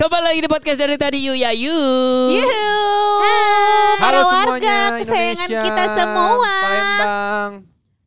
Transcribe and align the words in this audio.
Kembali 0.00 0.24
lagi 0.24 0.40
di 0.40 0.48
podcast 0.48 0.80
dari 0.80 0.96
tadi 0.96 1.18
Yu 1.20 1.36
ya 1.36 1.52
Yu. 1.52 1.76
Yuhu. 2.32 2.64
Halo 4.00 4.00
Para 4.00 4.20
semuanya, 4.24 4.48
warga 4.48 4.76
kesayangan 4.96 5.44
Indonesia, 5.44 5.60
kita 5.60 5.84
semua. 5.92 6.54
Palembang. 6.56 7.50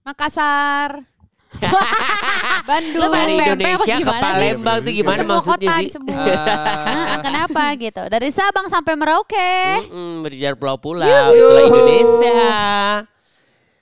Makassar. 0.01 0.89
Bandung. 2.69 2.97
Lu 2.97 3.13
dari 3.13 3.33
Indonesia 3.37 3.93
ke 3.93 4.01
gimana 4.01 4.17
sih? 4.17 4.33
Palembang 4.33 4.77
tuh 4.81 4.89
gimana 4.91 5.17
Semua 5.21 5.37
maksudnya 5.37 5.69
kota 5.69 5.73
sih? 5.77 5.89
semua. 5.93 6.17
Ah, 6.33 7.05
Nah, 7.13 7.17
kenapa 7.21 7.61
gitu? 7.77 8.03
Dari 8.09 8.29
Sabang 8.33 8.67
sampai 8.73 8.93
Merauke. 8.97 9.53
Mm-mm, 9.85 10.25
berjalan 10.25 10.57
pulau-pulau, 10.57 11.29
itulah 11.29 11.61
Indonesia. 11.61 12.53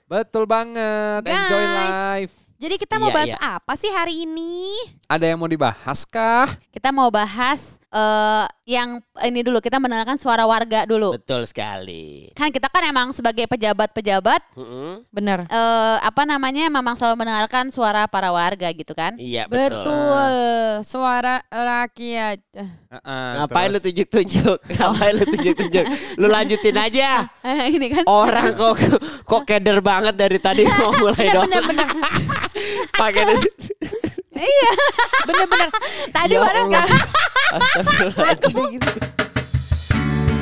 Betul 0.04 0.44
banget. 0.44 1.24
Enjoy 1.24 1.64
Guys. 1.64 1.96
life. 2.28 2.34
Jadi 2.62 2.78
kita 2.78 2.94
mau 2.94 3.10
Iya, 3.10 3.16
bahas 3.18 3.32
iya. 3.34 3.38
apa 3.58 3.72
sih 3.74 3.90
hari 3.90 4.22
ini? 4.22 4.70
Ada 5.10 5.34
yang 5.34 5.42
mau 5.42 5.50
dibahas 5.50 6.06
kah? 6.06 6.46
Kita 6.70 6.94
mau 6.94 7.10
bahas 7.10 7.82
eh, 7.90 8.46
yang 8.70 9.02
ini 9.18 9.42
dulu. 9.42 9.58
Kita 9.58 9.82
mendengarkan 9.82 10.14
suara 10.14 10.46
warga 10.46 10.86
dulu. 10.86 11.18
Betul 11.18 11.42
sekali. 11.42 12.30
Kan 12.32 12.54
kita 12.54 12.70
kan 12.70 12.86
emang 12.86 13.10
sebagai 13.10 13.50
pejabat-pejabat 13.50 14.54
Mm-mm. 14.54 15.02
Bener. 15.10 15.42
Eh, 15.42 15.96
apa 16.06 16.22
namanya 16.22 16.70
memang 16.70 16.94
selalu 16.94 17.26
mendengarkan 17.26 17.74
suara 17.74 18.06
para 18.06 18.30
warga 18.30 18.70
gitu 18.70 18.94
kan? 18.94 19.18
Iya 19.18 19.50
betul. 19.50 19.82
Betul, 19.82 20.32
suara 20.86 21.42
rakyat. 21.50 22.38
Ah, 23.02 23.42
Ngapain 23.42 23.74
lu 23.74 23.82
terus. 23.82 23.86
tunjuk-tunjuk? 23.90 24.56
Ngapain 24.78 25.12
lu 25.18 25.24
tunjuk-tunjuk? 25.26 25.84
Lu 26.14 26.26
lanjutin 26.30 26.78
aja. 26.78 27.26
ini 27.74 27.90
kan. 27.90 28.06
Orang 28.06 28.54
kok 28.54 28.78
kok 29.26 29.42
keder 29.42 29.82
banget 29.82 30.14
dari 30.14 30.38
tadi 30.38 30.62
mau 30.78 30.94
mulai 30.94 31.26
dong. 31.26 31.50
Bener-bener. 31.50 31.88
Pakai 33.00 33.24
iya. 34.36 34.70
Bener-bener. 35.28 35.68
Tadi 36.12 36.34
Ya 36.34 36.40
baru 36.40 36.60
Allah. 36.68 36.86
Astagfirullahaladzim. 37.52 38.80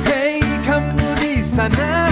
Hey 0.07 0.39
kamu 0.67 1.07
di 1.19 1.33
sana. 1.43 2.10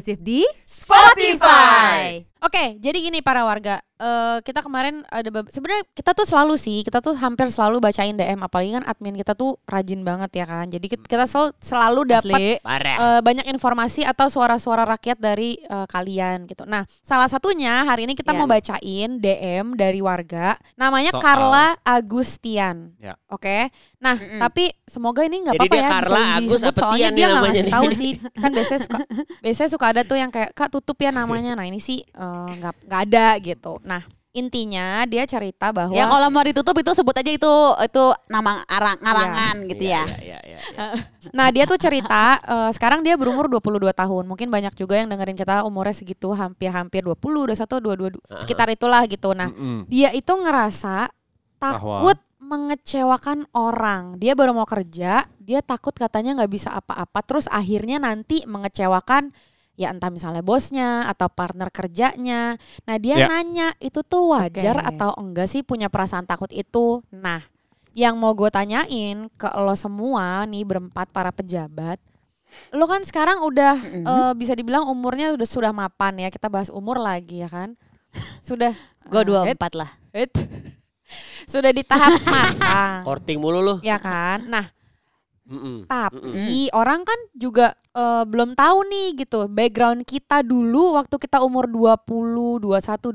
Eksklusif 0.00 0.18
di 0.24 0.40
jadi 2.90 2.98
gini 3.00 3.18
para 3.20 3.42
warga, 3.42 3.78
Eh, 4.00 4.38
kita 4.40 4.64
kemarin 4.64 5.04
ada 5.12 5.28
beb- 5.28 5.52
sebenarnya 5.52 5.84
kita 5.92 6.16
tuh 6.16 6.24
selalu 6.24 6.56
sih, 6.56 6.80
kita 6.80 7.04
tuh 7.04 7.12
hampir 7.12 7.52
selalu 7.52 7.84
bacain 7.84 8.16
DM, 8.16 8.40
apalagi 8.40 8.72
kan 8.72 8.84
admin 8.86 9.12
kita 9.12 9.36
tuh 9.36 9.60
rajin 9.66 10.00
banget 10.00 10.32
ya 10.34 10.48
kan. 10.48 10.64
Jadi 10.66 10.88
kit- 10.88 11.04
kita 11.04 11.28
selalu 11.28 11.52
selalu 11.60 12.00
dapat. 12.08 12.64
Parah. 12.64 12.96
eh, 12.96 13.20
banyak 13.20 13.44
informasi 13.50 14.00
atau 14.02 14.26
suara-suara 14.26 14.88
rakyat 14.88 15.20
dari 15.20 15.60
eh, 15.60 15.84
kalian 15.84 16.48
gitu. 16.48 16.64
Nah, 16.64 16.80
salah 16.98 17.28
satunya 17.28 17.84
hari 17.84 18.08
ini 18.08 18.16
kita 18.16 18.32
Ya. 18.32 18.38
mau 18.40 18.48
bacain 18.48 19.20
DM 19.20 19.76
dari 19.76 20.00
warga, 20.00 20.56
namanya 20.74 21.12
Soal- 21.12 21.20
Carla 21.20 21.66
Agustian. 21.84 22.96
Ya. 22.96 23.20
Oke. 23.28 23.68
Nah, 23.98 24.16
Mm-mm. 24.16 24.40
tapi 24.40 24.72
semoga 24.82 25.22
ini 25.22 25.44
nggak 25.44 25.54
apa-apa 25.54 25.76
ya 25.76 25.88
Carla, 25.92 26.20
Agus, 26.36 26.60
apa 26.62 26.72
soalnya 26.74 27.08
dia 27.12 27.20
nggak 27.22 27.36
namanya 27.36 27.52
ngasih 27.52 27.62
nih? 27.62 27.72
tahu 27.72 27.88
sih. 27.92 28.12
Kan 28.34 28.50
biasanya 28.50 28.80
suka 28.80 28.98
biasanya 29.44 29.70
suka 29.70 29.86
ada 29.86 30.02
tuh 30.02 30.16
yang 30.16 30.30
kayak 30.30 30.50
Kak 30.50 30.68
tutup 30.70 30.96
ya 30.98 31.12
namanya. 31.12 31.52
Nah, 31.52 31.64
ini 31.64 31.78
sih 31.78 32.00
eh, 32.00 32.48
nggak 32.56 32.79
nggak 32.86 33.00
ada 33.10 33.26
gitu. 33.42 33.78
Nah, 33.82 34.02
intinya 34.30 35.02
dia 35.10 35.26
cerita 35.26 35.74
bahwa 35.74 35.90
Ya 35.90 36.06
kalau 36.06 36.30
mau 36.30 36.46
ditutup 36.46 36.78
itu 36.78 36.94
sebut 36.94 37.18
aja 37.18 37.30
itu 37.34 37.52
itu 37.82 38.04
nama 38.30 38.62
arang 38.70 38.98
ngarangan 39.02 39.54
gitu 39.66 39.84
ya. 39.90 40.06
Iya, 40.06 40.38
iya, 40.46 40.58
iya. 40.58 40.58
Nah 41.36 41.50
dia 41.50 41.66
tuh 41.66 41.74
cerita 41.76 42.38
eh, 42.38 42.70
sekarang 42.70 43.02
dia 43.02 43.18
berumur 43.18 43.50
22 43.50 43.90
tahun. 43.90 44.24
Mungkin 44.30 44.46
banyak 44.46 44.78
juga 44.78 45.02
yang 45.02 45.10
dengerin 45.10 45.34
kita 45.34 45.66
umurnya 45.66 45.94
segitu 45.94 46.30
hampir-hampir 46.30 47.02
20, 47.02 47.18
21, 47.18 48.14
22 48.22 48.42
sekitar 48.46 48.70
itulah 48.70 49.02
gitu. 49.10 49.34
Nah 49.34 49.50
Mm-mm. 49.50 49.90
dia 49.90 50.14
itu 50.14 50.30
ngerasa 50.30 51.10
takut 51.58 52.16
mengecewakan 52.38 53.46
orang. 53.54 54.18
Dia 54.18 54.34
baru 54.34 54.50
mau 54.50 54.66
kerja, 54.66 55.22
dia 55.38 55.60
takut 55.62 55.94
katanya 55.94 56.38
nggak 56.38 56.50
bisa 56.50 56.70
apa-apa. 56.74 57.22
Terus 57.22 57.46
akhirnya 57.46 58.02
nanti 58.02 58.42
mengecewakan 58.46 59.30
ya 59.80 59.88
entah 59.88 60.12
misalnya 60.12 60.44
bosnya 60.44 61.08
atau 61.08 61.32
partner 61.32 61.72
kerjanya. 61.72 62.60
Nah 62.84 62.96
dia 63.00 63.24
Ya. 63.24 63.26
nanya 63.26 63.72
itu 63.80 64.04
tuh 64.04 64.36
wajar 64.36 64.76
Oke. 64.76 64.88
atau 64.92 65.16
enggak 65.16 65.48
sih 65.48 65.64
punya 65.64 65.88
perasaan 65.88 66.28
takut 66.28 66.52
itu. 66.52 67.00
Nah 67.08 67.40
yang 67.96 68.20
mau 68.20 68.36
gue 68.36 68.52
tanyain 68.52 69.32
ke 69.34 69.48
lo 69.56 69.72
semua 69.72 70.44
nih 70.44 70.62
berempat 70.62 71.08
para 71.08 71.32
pejabat. 71.32 71.96
Lo 72.70 72.84
kan 72.84 73.00
sekarang 73.00 73.40
udah 73.40 73.74
Mm-mm. 73.80 74.04
eh, 74.04 74.32
bisa 74.36 74.52
dibilang 74.52 74.84
umurnya 74.84 75.32
udah 75.32 75.48
sudah 75.48 75.72
mapan 75.72 76.20
ya. 76.20 76.28
Kita 76.28 76.52
bahas 76.52 76.68
umur 76.68 77.00
lagi 77.00 77.40
ya 77.40 77.48
kan. 77.48 77.72
Sudah 78.42 78.76
Gue 79.08 79.22
eh, 79.22 79.26
dua 79.26 79.40
empat 79.48 79.72
lah. 79.74 79.90
sudah 81.50 81.70
di 81.72 81.82
tahap 81.82 82.20
matang. 82.30 83.02
Korting 83.02 83.38
mulu 83.40 83.58
lu. 83.58 83.74
ya 83.82 83.98
kan? 83.98 84.44
Nah, 84.46 84.66
Mm-mm. 85.50 85.90
tapi 85.90 86.70
orang 86.70 87.02
kan 87.02 87.18
juga 87.34 87.74
eh, 87.90 88.22
belum 88.22 88.54
tahu 88.54 88.78
nih 88.86 89.08
gitu 89.26 89.50
background 89.50 90.06
kita 90.06 90.46
dulu 90.46 90.94
waktu 90.94 91.18
kita 91.18 91.42
umur 91.42 91.66
20, 91.66 92.62
21, 92.62 93.10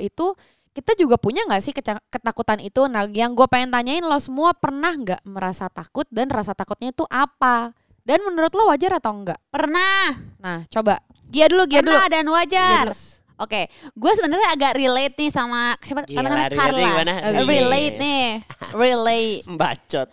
22 0.00 0.08
itu 0.08 0.26
kita 0.74 0.98
juga 0.98 1.14
punya 1.14 1.46
nggak 1.46 1.62
sih 1.62 1.70
ketakutan 2.10 2.58
itu? 2.58 2.90
Nah, 2.90 3.06
yang 3.06 3.38
gue 3.38 3.46
pengen 3.46 3.70
tanyain 3.70 4.02
lo 4.02 4.18
semua 4.18 4.50
pernah 4.58 4.90
nggak 4.90 5.22
merasa 5.22 5.70
takut 5.70 6.02
dan 6.10 6.26
rasa 6.26 6.50
takutnya 6.50 6.90
itu 6.90 7.06
apa? 7.06 7.70
Dan 8.02 8.26
menurut 8.26 8.50
lo 8.52 8.68
wajar 8.68 8.98
atau 8.98 9.14
enggak? 9.14 9.38
Pernah. 9.54 10.18
Nah, 10.42 10.66
coba 10.66 10.98
Gia 11.30 11.46
dulu, 11.46 11.64
Gia 11.70 11.80
dulu. 11.80 11.94
Pernah 11.94 12.06
dan 12.10 12.26
wajar. 12.26 12.86
Gia 12.90 12.90
dulu. 12.90 12.94
Oke, 13.34 13.66
gue 13.90 14.12
sebenarnya 14.14 14.46
agak 14.48 14.78
relate 14.78 15.14
nih 15.16 15.26
sama 15.26 15.74
siapa 15.82 16.06
Gila, 16.06 16.22
namanya 16.22 16.46
relate 16.46 16.54
Carla. 16.54 16.78
gimana? 16.86 17.12
Eh, 17.18 17.32
Relate 17.42 17.96
nih, 17.98 18.24
relate. 18.70 19.42
Bacot. 19.58 20.08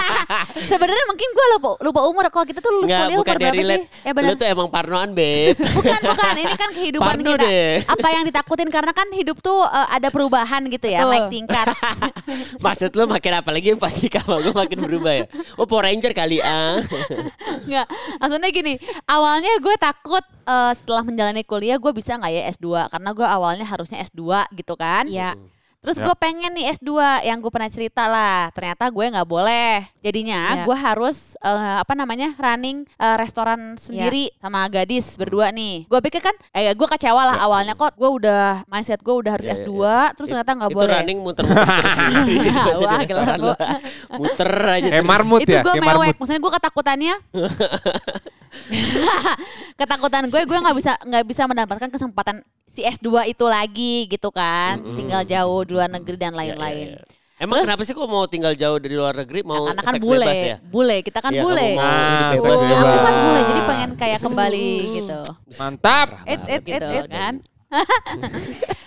Sebenarnya 0.72 1.04
mungkin 1.04 1.28
gue 1.28 1.46
lupa 1.52 1.68
lupa 1.80 2.00
umur. 2.08 2.24
Kalau 2.28 2.44
kita 2.44 2.58
tuh 2.58 2.72
lulus 2.72 2.88
Enggak, 2.88 3.00
kuliah 3.04 3.16
umur 3.16 3.26
berapa 3.28 3.52
relate. 3.52 3.84
sih? 3.84 4.08
Ya 4.08 4.12
benar. 4.12 4.28
Lu 4.28 4.40
tuh 4.40 4.48
emang 4.48 4.68
parnoan, 4.68 5.10
Beb. 5.12 5.52
Bukan, 5.76 6.00
bukan. 6.02 6.32
Ini 6.34 6.54
kan 6.56 6.70
kehidupan 6.72 7.06
Parno 7.12 7.32
kita. 7.34 7.44
deh. 7.44 7.72
Apa 7.84 8.08
yang 8.10 8.24
ditakutin 8.24 8.68
karena 8.68 8.92
kan 8.92 9.08
hidup 9.12 9.36
tuh 9.38 9.60
eh, 9.60 9.88
ada 9.92 10.08
perubahan 10.08 10.64
gitu 10.66 10.86
ya, 10.88 11.04
naik 11.04 11.28
tingkat. 11.28 11.66
Maksud 12.58 12.90
lu 12.96 13.04
makin 13.04 13.32
apa 13.36 13.50
lagi 13.52 13.76
pasti 13.76 14.08
sama 14.08 14.40
gue 14.40 14.54
makin 14.54 14.78
berubah 14.80 15.12
ya? 15.12 15.24
Oh 15.54 15.68
Power 15.68 15.84
Ranger 15.84 16.12
kali 16.12 16.40
ah. 16.40 16.80
Enggak, 17.62 17.86
maksudnya 18.16 18.48
gini, 18.48 18.74
awalnya 19.04 19.52
gue 19.60 19.74
takut 19.76 20.24
eh, 20.42 20.72
setelah 20.72 21.04
menjalani 21.04 21.44
kuliah 21.44 21.76
gue 21.76 21.92
bisa 21.92 22.16
nggak 22.16 22.32
ya 22.32 22.42
S2 22.48 22.66
karena 22.88 23.10
gue 23.10 23.26
awalnya 23.26 23.64
harusnya 23.64 23.98
S2 24.00 24.22
gitu 24.52 24.74
kan. 24.74 25.04
Ya. 25.06 25.34
Terus 25.76 26.02
Ya. 26.02 26.04
gue 26.04 26.16
pengen 26.18 26.50
nih 26.50 26.66
S2 26.72 26.90
yang 27.22 27.38
gue 27.38 27.46
pernah 27.46 27.70
cerita 27.70 28.04
lah. 28.04 28.50
Ternyata 28.50 28.90
gue 28.90 29.06
nggak 29.06 29.22
boleh. 29.24 29.86
Jadinya 30.00 30.40
Ya. 30.52 30.64
gue 30.64 30.74
harus 30.74 31.38
eh, 31.38 31.54
apa 31.78 31.94
namanya 31.94 32.34
running 32.34 32.82
eh, 32.90 33.14
restoran 33.14 33.78
sendiri 33.78 34.34
sama 34.36 34.66
gadis 34.66 35.14
berdua 35.14 35.54
nih. 35.54 35.86
Gue 35.86 36.00
pikir 36.00 36.18
kan, 36.20 36.34
eh 36.50 36.74
gue 36.74 36.88
kecewa 36.88 37.22
lah 37.24 37.36
awalnya 37.38 37.72
kok 37.72 37.94
gue 37.94 38.10
udah 38.10 38.66
mindset 38.66 38.98
gue 38.98 39.14
udah 39.14 39.30
harus 39.32 39.46
Ya, 39.46 39.54
ya, 39.54 39.62
S2 39.62 39.70
ya. 39.78 40.00
terus 40.12 40.26
ternyata 40.26 40.50
nggak 40.54 40.70
Itu 40.70 40.76
boleh. 40.76 40.90
running 40.92 41.18
muter-muter 41.20 41.62
Wah, 42.82 42.98
restoran 42.98 43.06
gila, 43.06 43.34
lu. 43.38 43.54
Muter 44.18 44.50
aja 44.50 44.82
Eh 44.82 44.90
terus. 44.90 45.06
marmut 45.06 45.40
itu 45.40 45.52
ya, 45.52 45.62
gue 45.62 45.70
kayak 45.70 45.84
mewek 45.84 45.94
marmut. 46.02 46.16
maksudnya 46.18 46.40
gue 46.40 46.52
ketakutannya 46.58 47.14
ketakutan 49.78 50.26
gue 50.26 50.42
gue 50.42 50.58
nggak 50.58 50.76
bisa 50.76 50.92
nggak 51.00 51.24
bisa 51.24 51.42
mendapatkan 51.44 51.88
kesempatan 51.88 52.40
si 52.68 52.80
S2 52.80 53.08
itu 53.28 53.44
lagi 53.44 54.04
gitu 54.06 54.28
kan 54.28 54.76
tinggal 54.94 55.22
jauh 55.22 55.64
di 55.64 55.72
luar 55.72 55.88
negeri 55.88 56.16
dan 56.16 56.32
Ya, 56.32 56.32
ya, 56.32 56.38
lain-lain 56.38 56.88
ya. 56.92 57.02
Emang 57.36 57.60
Terus- 57.60 57.68
kenapa 57.68 57.82
sih 57.84 57.92
kok 57.92 58.08
mau 58.08 58.24
tinggal 58.24 58.56
jauh 58.56 58.80
dari 58.80 58.96
luar 58.96 59.12
negeri 59.14 59.44
Nah, 59.44 59.48
mau 59.50 59.64
karena 59.66 59.82
kan 59.82 59.94
seks 59.94 60.04
bule 60.04 60.24
bebas 60.24 60.40
ya? 60.42 60.56
bule 60.62 60.96
kita 61.04 61.18
kan 61.20 61.30
kamu 61.30 61.42
bule 61.42 61.68
mau 61.72 61.84
Ah, 61.84 62.28
aku 62.32 62.44
kan 62.98 63.14
bule 63.22 63.40
jadi 63.44 63.62
pengen 63.62 63.90
kayak 63.94 64.20
kembali 64.20 64.68
gitu 64.94 65.20
Mantap. 65.54 66.08
Et, 66.24 66.40
et, 66.40 66.40
et, 66.48 66.60
gitu 66.64 66.88
et. 66.96 67.06
kan 67.06 67.34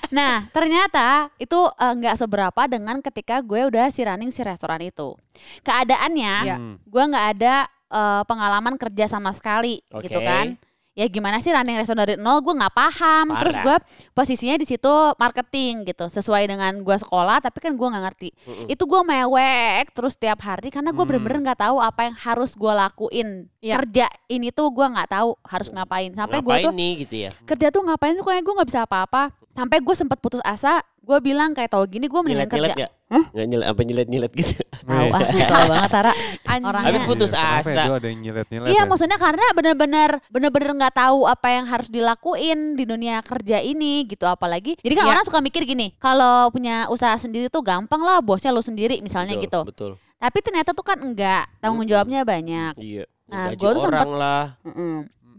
Nah, 0.09 0.49
ternyata 0.49 1.29
itu 1.37 1.53
eh, 1.53 1.93
nggak 1.93 2.15
seberapa 2.17 2.61
dengan 2.65 2.97
ketika 2.97 3.45
gue 3.45 3.69
udah 3.69 3.93
si 3.93 4.01
running 4.01 4.33
si 4.33 4.41
restoran 4.41 4.81
itu. 4.81 5.13
Keadaannya, 5.61 6.35
Ya. 6.41 6.57
Gue 6.81 7.03
nggak 7.05 7.27
ada 7.37 7.69
eh, 7.89 8.23
pengalaman 8.23 8.75
kerja 8.75 9.05
sama 9.07 9.29
sekali, 9.31 9.81
Oke. 9.89 10.07
gitu 10.07 10.21
kan? 10.21 10.55
ya 10.89 11.07
gimana 11.07 11.39
sih 11.39 11.47
running 11.47 11.79
restoran 11.79 12.03
dari 12.03 12.19
nol 12.19 12.43
gue 12.43 12.51
nggak 12.51 12.75
paham 12.75 13.31
terus 13.39 13.55
Parah. 13.55 13.63
gue 13.63 13.75
posisinya 14.11 14.59
di 14.59 14.67
situ 14.67 14.91
marketing 15.15 15.87
gitu 15.87 16.11
sesuai 16.11 16.43
dengan 16.43 16.75
gue 16.75 16.91
sekolah 16.91 17.39
tapi 17.39 17.63
kan 17.63 17.71
gue 17.71 17.87
nggak 17.87 18.03
ngerti 18.03 18.29
itu 18.67 18.83
gue 18.83 19.01
mewek 19.07 19.95
terus 19.95 20.19
tiap 20.19 20.43
hari 20.43 20.67
karena 20.67 20.91
gue 20.91 20.99
Hmm. 20.99 21.07
bener-bener 21.07 21.39
nggak 21.45 21.61
tahu 21.63 21.79
apa 21.79 22.03
yang 22.03 22.15
harus 22.19 22.51
gue 22.51 22.73
lakuin 22.73 23.47
Iya. 23.63 23.79
kerja 23.79 24.05
ini 24.27 24.51
tuh 24.51 24.67
gue 24.69 24.83
nggak 24.83 25.07
tahu 25.09 25.39
harus 25.47 25.67
ngapain 25.71 26.11
sampai 26.11 26.43
gue 26.43 26.55
tuh 26.67 26.73
nih 26.75 26.91
gitu 27.07 27.15
ya? 27.15 27.31
kerja 27.47 27.67
tuh 27.71 27.81
ngapain 27.83 28.13
sih 28.13 28.25
kayak 28.25 28.43
gue 28.43 28.53
nggak 28.59 28.67
bisa 28.67 28.81
apa-apa 28.83 29.31
sampai 29.59 29.77
gue 29.77 29.91
sempat 29.93 30.17
putus 30.17 30.39
asa 30.41 30.79
gue 30.99 31.17
bilang 31.19 31.51
kayak 31.51 31.67
tau 31.69 31.83
gini 31.83 32.05
gue 32.05 32.15
mendingan 32.15 32.45
Nyilet-nyilet 32.45 32.71
kerja 32.71 32.85
gak? 32.85 32.91
Nggak 33.33 33.45
nyilet, 33.45 33.65
apa 33.65 33.81
nyilet-nyilet 33.81 34.31
gitu? 34.31 34.61
tahu 34.85 35.09
ah 35.09 35.65
banget 35.67 35.89
Tara. 35.89 36.11
Orangnya- 36.47 36.85
Habis 36.85 37.01
putus 37.03 37.31
Kenapa 37.31 37.65
ya? 37.65 37.73
asa. 37.75 37.81
Ada 37.91 38.07
yang 38.07 38.19
nyilet-nyilet 38.21 38.67
Iya 38.69 38.77
ya? 38.77 38.83
maksudnya 38.85 39.17
karena 39.17 39.45
bener-bener 39.51 40.09
bener-bener 40.27 40.69
nggak 40.75 40.95
tahu 40.95 41.25
apa 41.25 41.47
yang 41.49 41.65
harus 41.65 41.89
dilakuin 41.89 42.59
di 42.73 42.83
dunia 42.83 43.19
kerja 43.19 43.57
ini 43.59 44.05
gitu 44.05 44.23
apalagi 44.23 44.77
jadi 44.77 44.93
kan 44.93 45.03
Iya. 45.03 45.11
orang 45.11 45.25
suka 45.25 45.39
mikir 45.39 45.65
gini 45.65 45.91
kalau 45.97 46.47
punya 46.49 46.85
usaha 46.87 47.13
sendiri 47.15 47.47
tuh 47.47 47.59
gampang 47.59 47.99
lah 47.99 48.21
bosnya 48.21 48.49
lu 48.49 48.61
sendiri 48.61 48.97
misalnya 48.99 49.33
Betul, 49.33 49.43
gitu 49.43 49.59
Betul. 49.65 49.91
tapi 50.15 50.37
ternyata 50.39 50.71
tuh 50.71 50.85
kan 50.85 50.97
enggak 50.97 51.49
tanggung 51.59 51.81
Mm-mm. 51.81 51.91
jawabnya 51.91 52.21
banyak 52.21 52.73
Iya. 52.77 53.03
Nah, 53.25 53.53
gua 53.53 53.71
tuh 53.71 53.83
orang 53.83 54.09
lah. 54.11 54.43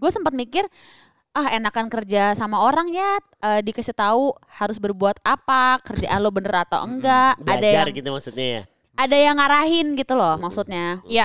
gue 0.00 0.10
sempat 0.10 0.30
mikir 0.32 0.62
ah 1.32 1.46
enakan 1.48 1.86
kerja 1.86 2.34
sama 2.34 2.58
orang 2.58 2.88
ya 2.88 3.16
eh, 3.40 3.60
dikasih 3.60 3.92
tahu 3.92 4.34
harus 4.50 4.76
berbuat 4.76 5.20
apa 5.22 5.78
kerjaan 5.80 6.18
lo 6.18 6.28
bener 6.28 6.60
atau 6.60 6.82
enggak 6.82 7.38
ada 7.38 7.56
Belajar 7.56 7.84
yang 7.86 7.94
gitu 7.94 8.08
maksudnya 8.10 8.46
ya. 8.50 8.62
ada 8.96 9.16
yang 9.16 9.34
ngarahin 9.36 9.86
gitu 9.94 10.12
loh 10.14 10.34
maksudnya 10.36 10.98
Iya. 11.06 11.24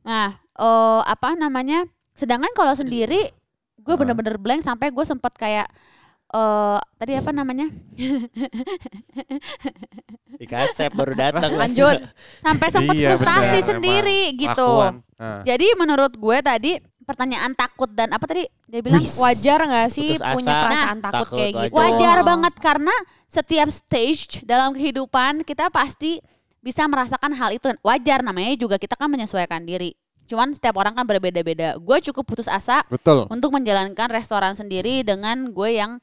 Nah, 0.00 0.36
eh, 0.36 1.00
apa 1.02 1.32
namanya? 1.32 1.84
Sedangkan 2.12 2.48
kalau 2.52 2.72
sendiri, 2.72 3.28
gue 3.78 3.94
bener-bener 3.94 4.36
blank 4.36 4.60
sampai 4.60 4.88
gue 4.88 5.02
sempat 5.02 5.32
kayak 5.32 5.64
eh 6.28 6.78
tadi 6.96 7.12
apa 7.14 7.30
namanya? 7.30 7.68
Di 10.38 10.44
kasep 10.44 10.92
baru 10.92 11.12
datang. 11.12 11.50
Lanjut. 11.52 11.96
Sampai 12.40 12.66
sempat 12.68 12.94
Iya, 12.94 13.16
frustasi 13.16 13.58
bener, 13.58 13.68
sendiri 13.68 14.20
emang. 14.28 14.40
gitu. 14.40 14.70
Nah. 15.18 15.40
Jadi 15.42 15.66
menurut 15.74 16.12
gue 16.14 16.36
tadi 16.40 16.72
pertanyaan 17.08 17.56
takut 17.56 17.88
dan 17.88 18.12
apa 18.12 18.28
tadi 18.28 18.44
dia 18.68 18.84
bilang 18.84 19.00
Wis. 19.00 19.16
Wajar 19.16 19.64
gak 19.64 19.88
sih 19.88 20.12
Putus 20.12 20.20
asa. 20.20 20.36
punya 20.36 20.52
perasaan 20.60 20.76
Nah, 20.94 21.04
takut, 21.08 21.16
takut, 21.24 21.38
kayak 21.40 21.52
gitu? 21.56 21.72
wajar. 21.72 21.80
wajar 21.80 22.16
Oh. 22.16 22.24
banget 22.26 22.54
karena 22.60 22.94
setiap 23.24 23.68
stage 23.68 24.22
dalam 24.44 24.76
kehidupan 24.76 25.40
kita 25.42 25.72
pasti 25.72 26.20
bisa 26.60 26.84
merasakan 26.84 27.32
hal 27.32 27.50
itu. 27.50 27.72
Wajar 27.80 28.20
namanya 28.20 28.52
juga 28.54 28.76
kita 28.76 28.92
kan 28.92 29.08
menyesuaikan 29.08 29.64
diri. 29.64 29.96
Cuman 30.28 30.52
setiap 30.52 30.76
orang 30.76 30.92
kan 30.92 31.08
berbeda-beda. 31.08 31.80
Gue 31.80 32.04
cukup 32.04 32.28
putus 32.28 32.44
asa 32.44 32.84
Betul. 32.84 33.24
untuk 33.26 33.48
menjalankan 33.48 34.12
restoran 34.12 34.52
sendiri 34.52 35.00
dengan 35.00 35.48
gue 35.48 35.70
yang 35.72 35.96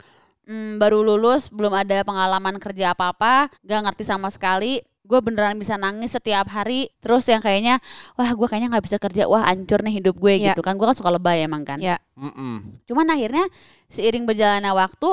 mm, 0.43 0.81
baru 0.81 1.05
lulus 1.05 1.53
belum 1.53 1.69
ada 1.71 2.01
pengalaman 2.01 2.57
kerja 2.57 2.97
apa-apa 2.97 3.53
gak 3.61 3.81
ngerti 3.85 4.01
sama 4.01 4.33
sekali 4.33 4.81
gue 5.05 5.19
beneran 5.21 5.55
bisa 5.55 5.75
nangis 5.75 6.11
setiap 6.11 6.45
hari 6.47 6.89
terus 6.97 7.23
yang 7.25 7.37
kayaknya 7.37 7.77
wah 8.13 8.27
gue 8.27 8.43
kayaknya 8.43 8.69
nggak 8.69 8.83
bisa 8.83 8.97
kerja 8.97 9.23
wah 9.23 9.45
hancur 9.45 9.79
nih 9.79 10.01
hidup 10.01 10.15
gue 10.15 10.33
Iya. 10.35 10.51
gitu 10.51 10.59
kan 10.59 10.73
gue 10.73 10.83
kan 10.83 10.93
suka 10.93 11.09
lebay 11.09 11.41
emang 11.41 11.61
kan 11.61 11.77
Iya. 11.77 12.01
Mm-mm. 12.15 12.81
cuman 12.83 13.05
akhirnya 13.07 13.45
seiring 13.87 14.25
berjalannya 14.25 14.71
waktu 14.71 15.09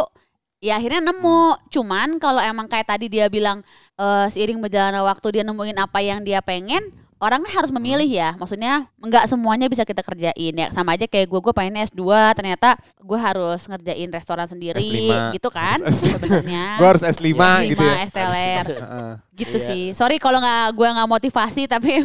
ya 0.58 0.76
akhirnya 0.76 1.04
nemu 1.04 1.40
cuman 1.68 2.16
kalau 2.16 2.38
emang 2.38 2.66
kayak 2.66 2.88
tadi 2.88 3.06
dia 3.06 3.26
bilang 3.26 3.60
eh, 3.94 4.26
seiring 4.26 4.58
berjalannya 4.58 5.02
waktu 5.02 5.26
dia 5.30 5.42
nemuin 5.42 5.76
apa 5.76 5.98
yang 5.98 6.20
dia 6.20 6.40
pengen 6.40 6.80
orang 7.18 7.38
kan 7.40 7.54
harus 7.56 7.70
memilih 7.70 8.06
ya 8.06 8.34
maksudnya 8.34 8.82
nggak 8.96 9.26
semuanya 9.26 9.66
bisa 9.66 9.82
kita 9.82 10.02
kerjain 10.02 10.34
ya 10.52 10.70
sama 10.70 10.94
aja 10.94 11.06
kayak 11.06 11.26
gue 11.26 11.38
gue 11.40 11.52
pengen 11.52 11.78
S2 11.80 12.02
ternyata 12.32 12.74
gue 12.96 13.14
harus 13.14 13.62
ngerjain 13.64 14.10
restoran 14.10 14.42
sendiri 14.44 14.82
S5. 14.82 15.30
gitu 15.32 15.46
kan 15.48 15.78
Harus 15.82 15.98
S5. 15.98 16.10
sebenarnya 16.12 16.64
Gue 16.74 16.86
harus 16.88 17.02
S5 17.04 17.26
S5, 17.30 17.42
gitu 17.68 17.82
ya. 17.84 17.94
STLR 18.04 18.64
Heeh. 18.66 19.12
Gitu 19.42 19.56
Iya. 19.56 19.66
sih 19.66 19.82
sorry 19.92 20.16
kalau 20.16 20.38
nggak 20.38 20.72
gue 20.72 20.88
nggak 20.88 21.08
motivasi 21.08 21.62
tapi 21.72 22.02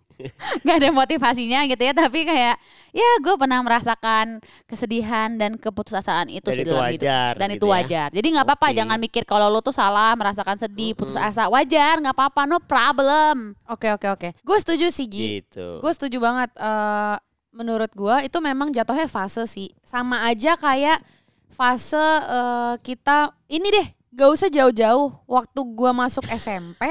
nggak 0.62 0.76
ada 0.78 0.90
motivasinya 0.90 1.66
gitu 1.66 1.82
ya 1.82 1.92
tapi 1.92 2.22
kayak 2.22 2.54
ya 2.90 3.10
gue 3.18 3.34
pernah 3.34 3.58
merasakan 3.58 4.38
kesedihan 4.64 5.34
dan 5.34 5.56
keputusasaan 5.56 6.28
itu 6.28 6.44
Dan 6.44 6.54
sih 6.54 6.62
itu 6.62 6.70
dalam 6.70 6.86
hidup 6.88 7.02
wajar 7.02 7.32
dan 7.34 7.48
gitu 7.48 7.56
itu 7.56 7.66
ya. 7.66 7.72
wajar 7.74 8.08
jadi 8.12 8.26
nggak 8.30 8.46
apa-apa 8.46 8.68
Oke. 8.68 8.76
jangan 8.78 8.98
mikir 8.98 9.22
kalau 9.24 9.46
lo 9.46 9.58
tuh 9.58 9.72
salah 9.72 10.14
merasakan 10.14 10.54
sedih 10.56 10.94
putus 10.94 11.16
asa 11.16 11.46
wajar 11.46 11.98
nggak 11.98 12.14
apa-apa 12.14 12.44
no 12.44 12.58
problem 12.58 13.56
Oke 13.64 13.88
oke 13.88 14.04
oke. 14.06 14.28
Gue 14.38 14.58
setuju 14.58 14.92
sih 14.92 15.08
Gi. 15.08 15.26
Gitu. 15.40 15.80
Gue 15.80 15.90
setuju 15.90 16.20
banget. 16.20 16.52
eh 16.54 17.16
menurut 17.50 17.88
gue 17.90 18.16
itu 18.22 18.36
memang 18.38 18.68
jatuhnya 18.68 19.04
fase 19.06 19.44
sih. 19.44 19.72
Sama 19.80 20.24
aja 20.24 20.52
kayak 20.54 21.00
fase 21.48 21.96
eh, 22.22 22.74
kita 22.78 23.32
ini 23.48 23.64
deh. 23.66 23.88
Gak 24.12 24.28
usah 24.30 24.48
jauh-jauh. 24.48 25.08
Waktu 25.24 25.60
gue 25.66 25.90
masuk 25.90 26.24
SMP, 26.30 26.84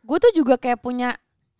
gue 0.00 0.16
tuh 0.18 0.32
juga 0.32 0.54
kayak 0.54 0.78
punya 0.78 1.12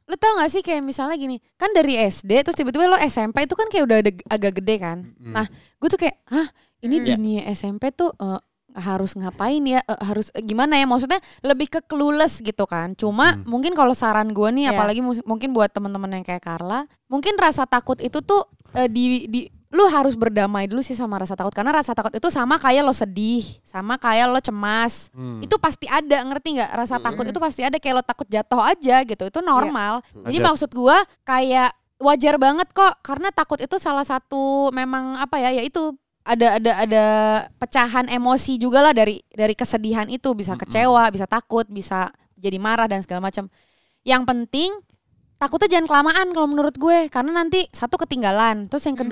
lo 0.05 0.15
tau 0.15 0.35
gak 0.37 0.51
sih 0.51 0.59
kayak 0.59 0.83
misalnya 0.83 1.15
gini 1.15 1.39
kan 1.55 1.71
dari 1.71 1.95
SD 1.95 2.43
terus 2.43 2.59
tiba-tiba 2.59 2.83
lo 2.85 2.99
SMP 2.99 3.47
itu 3.47 3.55
kan 3.55 3.71
kayak 3.71 3.85
udah 3.87 3.99
ada, 4.01 4.11
agak 4.29 4.59
gede 4.59 4.75
kan 4.77 4.99
Mm-mm. 5.07 5.31
nah 5.31 5.47
gue 5.47 5.87
tuh 5.87 5.95
kayak 5.97 6.19
hah 6.27 6.51
ini 6.81 6.99
Mm. 6.99 7.07
dunia 7.07 7.41
SMP 7.49 7.95
tuh 7.95 8.11
eh, 8.13 8.43
harus 8.75 9.15
ngapain 9.15 9.63
ya 9.63 9.79
Eh, 9.81 10.01
harus 10.03 10.35
eh, 10.35 10.43
gimana 10.43 10.75
ya 10.75 10.85
maksudnya 10.85 11.23
lebih 11.41 11.71
ke 11.71 11.81
clueless 11.85 12.43
gitu 12.43 12.67
kan 12.67 12.91
cuma 12.95 13.39
Hmm. 13.39 13.47
mungkin 13.47 13.71
kalau 13.71 13.95
saran 13.95 14.35
gue 14.35 14.51
nih 14.51 14.67
Iya. 14.67 14.75
apalagi 14.75 14.99
mus- 14.99 15.23
mungkin 15.23 15.55
buat 15.55 15.71
teman-teman 15.71 16.11
yang 16.11 16.27
kayak 16.27 16.43
Carla 16.43 16.91
mungkin 17.07 17.39
rasa 17.39 17.63
takut 17.63 18.03
itu 18.03 18.19
tuh 18.19 18.43
eh, 18.75 18.91
di 18.91 19.31
di 19.31 19.47
lu 19.71 19.87
harus 19.87 20.19
berdamai 20.19 20.67
dulu 20.67 20.83
sih 20.83 20.99
sama 20.99 21.23
rasa 21.23 21.39
takut. 21.39 21.55
Karena 21.55 21.71
rasa 21.71 21.95
takut 21.95 22.11
itu 22.11 22.27
sama 22.27 22.59
kayak 22.59 22.83
lo 22.83 22.91
sedih 22.91 23.47
sama 23.63 23.95
kayak 24.03 24.27
lo 24.27 24.43
cemas. 24.43 25.15
Hmm. 25.15 25.39
itu 25.39 25.55
pasti 25.63 25.87
ada 25.87 26.27
ngerti 26.27 26.59
nggak? 26.59 26.71
Rasa 26.75 26.99
Mm-mm. 26.99 27.07
takut 27.07 27.25
itu 27.31 27.39
pasti 27.39 27.63
ada 27.63 27.79
kayak 27.79 28.03
lo 28.03 28.05
takut 28.05 28.27
jatuh 28.27 28.59
aja 28.67 29.07
gitu. 29.07 29.31
Itu 29.31 29.39
normal. 29.41 30.03
Jadi 30.27 30.39
Ada. 30.43 30.47
maksud 30.51 30.71
gua 30.75 30.99
kayak 31.23 31.71
wajar 32.03 32.35
banget 32.43 32.67
kok. 32.75 32.99
Karena 33.07 33.31
takut 33.31 33.63
itu 33.63 33.79
salah 33.79 34.03
satu 34.03 34.75
memang 34.75 35.15
apa 35.23 35.39
ya 35.39 35.55
yaitu 35.63 35.95
ada 36.27 36.59
ada 36.59 36.73
ada 36.85 37.05
pecahan 37.63 38.11
emosi 38.11 38.59
juga 38.59 38.83
lah 38.83 38.91
dari 38.91 39.23
dari 39.31 39.55
kesedihan 39.55 40.11
itu. 40.11 40.35
Bisa 40.35 40.59
Mm-mm. 40.59 40.67
kecewa 40.67 41.15
bisa 41.15 41.31
takut 41.31 41.71
bisa 41.71 42.11
jadi 42.35 42.59
marah 42.59 42.91
dan 42.91 43.07
segala 43.07 43.31
macam. 43.31 43.47
Yang 44.03 44.23
penting 44.27 44.71
takutnya 45.39 45.79
jangan 45.79 45.87
kelamaan 45.87 46.27
kalau 46.35 46.51
menurut 46.51 46.75
gue. 46.75 47.07
Karena 47.07 47.39
nanti 47.39 47.71
satu 47.71 47.95
ketinggalan. 48.03 48.67
Terus 48.67 48.83
yang 48.91 48.99
Hmm. 48.99 49.07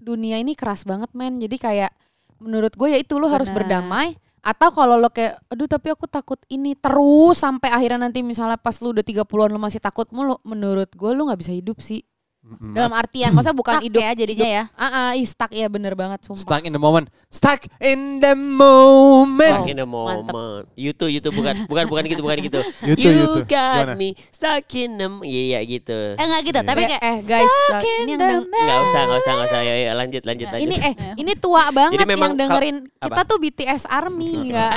Dunia 0.00 0.40
ini 0.40 0.52
keras 0.52 0.84
banget 0.84 1.10
men. 1.16 1.40
Jadi 1.40 1.56
kayak 1.56 1.92
menurut 2.40 2.72
gue 2.76 2.88
ya 2.92 2.98
itu 3.00 3.16
lo 3.16 3.28
harus 3.28 3.48
berdamai. 3.48 4.16
Atau 4.46 4.70
kalau 4.70 4.94
lo 4.94 5.10
kayak 5.10 5.42
aduh 5.50 5.66
tapi 5.66 5.90
aku 5.90 6.06
takut 6.06 6.38
ini 6.46 6.78
terus 6.78 7.42
sampai 7.42 7.66
akhirnya 7.74 8.06
nanti 8.06 8.22
misalnya 8.22 8.54
pas 8.54 8.78
lu 8.78 8.94
udah 8.94 9.02
30-an 9.02 9.50
lo 9.50 9.58
masih 9.58 9.82
takut 9.82 10.06
mulu 10.14 10.38
menurut 10.46 10.86
gue 10.94 11.10
lu 11.10 11.26
nggak 11.26 11.40
bisa 11.42 11.50
hidup 11.50 11.82
sih 11.82 12.06
Dalam 12.46 12.92
artian 12.92 13.30
maksudnya 13.30 13.54
bukan 13.54 13.74
Stuck 13.74 13.84
hidup 13.84 14.00
ya 14.00 14.10
jadinya 14.14 14.46
ya 14.46 14.64
ah 14.72 14.86
ah, 14.86 15.10
ih, 15.12 15.24
stuck 15.24 15.50
ya 15.50 15.66
bener 15.66 15.92
banget 15.92 16.22
sumpah 16.22 16.38
Stuck 16.38 16.62
in 16.62 16.70
the 16.70 16.78
moment. 16.78 17.06
Stuck 17.26 17.58
in 17.78 18.00
the 18.18 18.32
moment. 18.32 19.50
Stuck 19.52 19.66
in 19.66 19.76
the 19.76 19.84
mantep. 19.84 20.30
moment. 20.30 20.64
YouTube, 20.74 21.10
YouTube 21.10 21.34
bukan, 21.34 21.66
bukan, 21.66 21.84
bukan 21.86 22.02
gitu, 22.06 22.22
bukan 22.22 22.38
gitu. 22.38 22.60
YouTube, 22.82 23.02
you 23.04 23.18
YouTube. 23.20 23.46
got 23.46 23.82
Gimana? 23.84 23.94
me 23.94 24.08
stuck 24.30 24.62
in 24.72 24.94
the, 24.94 25.08
iya 25.22 25.42
iya 25.48 25.60
gitu. 25.64 25.98
eh 26.12 26.22
nggak 26.22 26.42
gitu 26.44 26.54
Iya. 26.56 26.64
tapi 26.64 26.80
eh, 26.80 26.88
kayak 26.88 27.02
eh 27.02 27.18
guys 27.24 27.50
Stuck 27.50 27.82
ini 27.82 27.90
yang 28.06 28.06
the 28.14 28.28
deng- 28.30 28.46
Nggak 28.46 28.78
usah, 28.80 29.00
nggak 29.02 29.18
usah, 29.18 29.32
nggak 29.32 29.48
usah. 29.48 29.60
Ya, 29.60 29.74
ya, 29.76 29.92
lanjut, 29.92 30.22
lanjut, 30.22 30.48
lanjut. 30.48 30.64
ini 30.64 30.76
eh 30.78 30.94
ini 31.16 31.32
tua 31.34 31.62
banget 31.68 31.92
Jadi 31.94 32.06
memang 32.06 32.30
yang 32.30 32.38
dengerin 32.40 32.76
kal- 32.86 32.94
kita 33.02 33.16
apa? 33.16 33.26
tuh 33.26 33.38
BTS 33.38 33.82
Army 33.86 34.30
nggak 34.46 34.72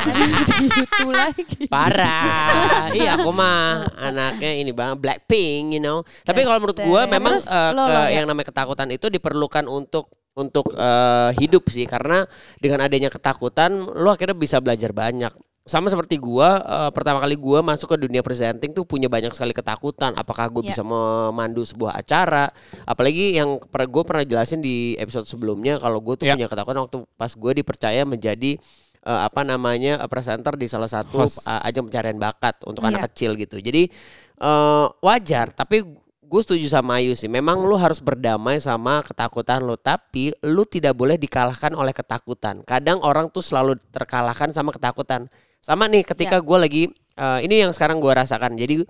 itu 0.73 1.07
lagi 1.19 1.63
Parah. 1.69 2.89
iya, 2.91 3.13
aku 3.13 3.29
mah 3.29 3.61
anaknya 3.95 4.51
ini 4.55 4.71
bang 4.71 4.95
Blackpink, 4.95 5.71
you 5.71 5.79
know. 5.79 6.01
Tapi 6.23 6.41
kalau 6.41 6.57
menurut 6.59 6.79
gua 6.79 7.05
memang 7.05 7.38
eh, 7.60 7.72
lo, 7.75 7.84
ke- 7.84 7.92
lo, 7.92 8.01
ya. 8.08 8.08
yang 8.16 8.25
namanya 8.25 8.48
ketakutan 8.48 8.88
itu 8.89 9.08
diperlukan 9.08 9.66
untuk 9.68 10.08
untuk 10.34 10.72
eh, 10.72 11.32
hidup 11.36 11.68
sih 11.68 11.84
karena 11.84 12.24
dengan 12.58 12.80
adanya 12.82 13.12
ketakutan 13.12 13.75
lo 13.75 14.10
akhirnya 14.10 14.34
bisa 14.34 14.63
belajar 14.63 14.96
banyak. 14.96 15.34
Sama 15.68 15.86
seperti 15.86 16.18
gua 16.18 16.63
eh, 16.63 16.89
pertama 16.89 17.20
kali 17.20 17.38
gua 17.38 17.60
masuk 17.62 17.94
ke 17.94 17.98
dunia 18.01 18.24
presenting 18.24 18.72
tuh 18.72 18.88
punya 18.88 19.06
banyak 19.06 19.30
sekali 19.36 19.51
ketakutan. 19.51 20.16
Apakah 20.16 20.50
gue 20.50 20.63
Ya. 20.66 20.74
bisa 20.74 20.82
memandu 20.82 21.62
sebuah 21.62 21.94
acara? 21.94 22.50
Apalagi 22.84 23.38
yang 23.38 23.60
gue 23.62 24.04
pernah 24.04 24.24
jelasin 24.24 24.60
di 24.60 24.98
episode 24.98 25.30
sebelumnya 25.30 25.78
kalau 25.78 26.01
gue 26.01 26.18
tuh 26.18 26.25
Ya. 26.25 26.34
punya 26.34 26.50
ketakutan 26.50 26.82
waktu 26.82 26.98
pas 27.13 27.30
gue 27.30 27.51
dipercaya 27.54 28.01
menjadi 28.01 28.58
eh, 29.00 29.22
apa 29.22 29.46
namanya 29.46 30.01
eh, 30.01 30.10
presenter 30.10 30.58
di 30.58 30.66
salah 30.66 30.89
satu 30.89 31.22
Host. 31.24 31.46
uh, 31.46 31.62
ajang 31.63 31.86
pencarian 31.86 32.18
bakat 32.18 32.60
untuk 32.66 32.82
Iya. 32.82 32.89
anak 32.89 33.01
kecil 33.13 33.32
gitu. 33.38 33.62
Jadi 33.62 33.92
eh, 34.39 34.86
wajar, 35.00 35.51
tapi 35.54 35.84
gue 36.29 36.41
setuju 36.45 36.69
sama 36.69 37.01
Ayu 37.01 37.17
sih. 37.17 37.25
Memang 37.25 37.65
lu 37.65 37.74
harus 37.74 37.98
berdamai 37.98 38.62
sama 38.62 39.01
ketakutan 39.01 39.65
lu, 39.65 39.74
tapi 39.81 40.29
lu 40.45 40.62
tidak 40.69 40.93
boleh 40.93 41.17
dikalahkan 41.17 41.74
oleh 41.74 41.89
ketakutan. 41.89 42.62
Kadang 42.62 43.01
orang 43.01 43.33
tuh 43.33 43.41
selalu 43.41 43.81
terkalahkan 43.89 44.53
sama 44.53 44.69
ketakutan. 44.69 45.25
Sama 45.65 45.89
nih 45.89 46.05
ketika 46.05 46.38
gue 46.38 46.57
lagi 46.62 46.83
eh, 47.17 47.39
ini 47.41 47.65
yang 47.65 47.74
sekarang 47.74 47.98
gue 47.98 48.13
rasakan. 48.13 48.53
Jadi 48.53 48.86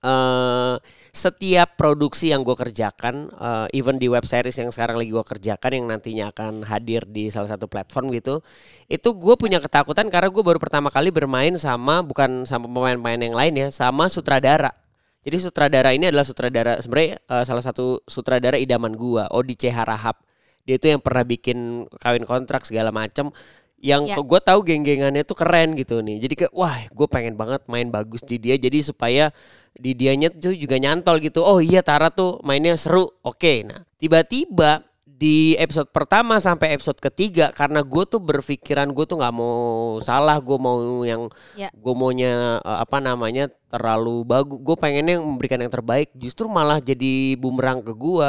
eh 0.00 0.74
setiap 1.12 1.74
produksi 1.74 2.30
yang 2.30 2.40
gue 2.46 2.56
kerjakan, 2.56 3.28
eh, 3.34 3.78
even 3.78 3.98
di 4.00 4.06
web 4.08 4.24
series 4.24 4.56
yang 4.56 4.70
sekarang 4.72 4.96
lagi 4.96 5.10
gue 5.12 5.24
kerjakan 5.26 5.70
yang 5.76 5.86
nantinya 5.90 6.24
akan 6.32 6.64
hadir 6.64 7.04
di 7.04 7.28
salah 7.28 7.50
satu 7.52 7.66
platform 7.66 8.14
gitu, 8.14 8.40
itu 8.88 9.08
gue 9.12 9.34
punya 9.36 9.58
ketakutan 9.60 10.06
karena 10.08 10.30
gue 10.32 10.42
baru 10.42 10.56
pertama 10.62 10.88
kali 10.88 11.10
bermain 11.12 11.52
sama 11.60 12.00
bukan 12.00 12.48
sama 12.48 12.64
pemain-pemain 12.70 13.20
yang 13.20 13.36
lain 13.36 13.54
ya, 13.58 13.68
sama 13.74 14.08
sutradara. 14.08 14.72
Jadi 15.20 15.36
sutradara 15.36 15.92
ini 15.92 16.08
adalah 16.08 16.24
sutradara 16.24 16.80
sebenarnya 16.80 17.20
eh, 17.20 17.44
salah 17.44 17.64
satu 17.64 18.00
sutradara 18.08 18.56
idaman 18.56 18.96
gua, 18.96 19.28
Odi 19.28 19.52
C 19.56 19.68
Harahap. 19.68 20.24
Dia 20.64 20.76
itu 20.76 20.86
yang 20.92 21.00
pernah 21.00 21.24
bikin 21.24 21.88
kawin 22.00 22.24
kontrak 22.24 22.64
segala 22.64 22.92
macam. 22.92 23.32
Yang 23.80 24.12
Ya. 24.12 24.16
gue 24.20 24.40
tahu 24.44 24.60
geng-gengannya 24.60 25.24
tuh 25.24 25.40
keren 25.40 25.72
gitu 25.72 26.04
nih. 26.04 26.20
Jadi 26.20 26.34
kayak 26.44 26.52
wah 26.52 26.76
gue 26.92 27.06
pengen 27.08 27.32
banget 27.40 27.64
main 27.64 27.88
bagus 27.88 28.20
di 28.20 28.36
dia. 28.36 28.60
Jadi 28.60 28.84
supaya 28.84 29.32
di 29.72 29.96
dianya 29.96 30.28
tuh 30.28 30.52
juga 30.52 30.76
nyantol 30.76 31.16
gitu. 31.24 31.40
Oh 31.40 31.64
iya 31.64 31.80
Tara 31.80 32.12
tuh 32.12 32.44
mainnya 32.44 32.76
seru. 32.76 33.08
Oke. 33.24 33.64
Nah 33.64 33.80
tiba-tiba 33.96 34.84
di 35.20 35.52
episode 35.60 35.92
pertama 35.92 36.40
sampai 36.40 36.72
episode 36.72 36.96
ketiga 36.96 37.52
karena 37.52 37.84
gue 37.84 38.08
tuh 38.08 38.16
berpikiran 38.16 38.88
gue 38.88 39.04
tuh 39.04 39.20
nggak 39.20 39.34
mau 39.36 40.00
salah 40.00 40.40
gue 40.40 40.56
mau 40.56 41.04
yang 41.04 41.28
Ya. 41.52 41.68
gue 41.68 41.92
maunya 41.92 42.56
eh, 42.58 42.78
apa 42.80 43.04
namanya 43.04 43.52
terlalu 43.68 44.24
bagus. 44.24 44.56
Gue 44.64 44.74
pengennya 44.74 45.20
memberikan 45.20 45.60
yang 45.60 45.68
terbaik 45.68 46.08
justru 46.16 46.48
malah 46.48 46.80
jadi 46.80 47.36
bumerang 47.36 47.84
ke 47.84 47.92
gue 47.92 48.28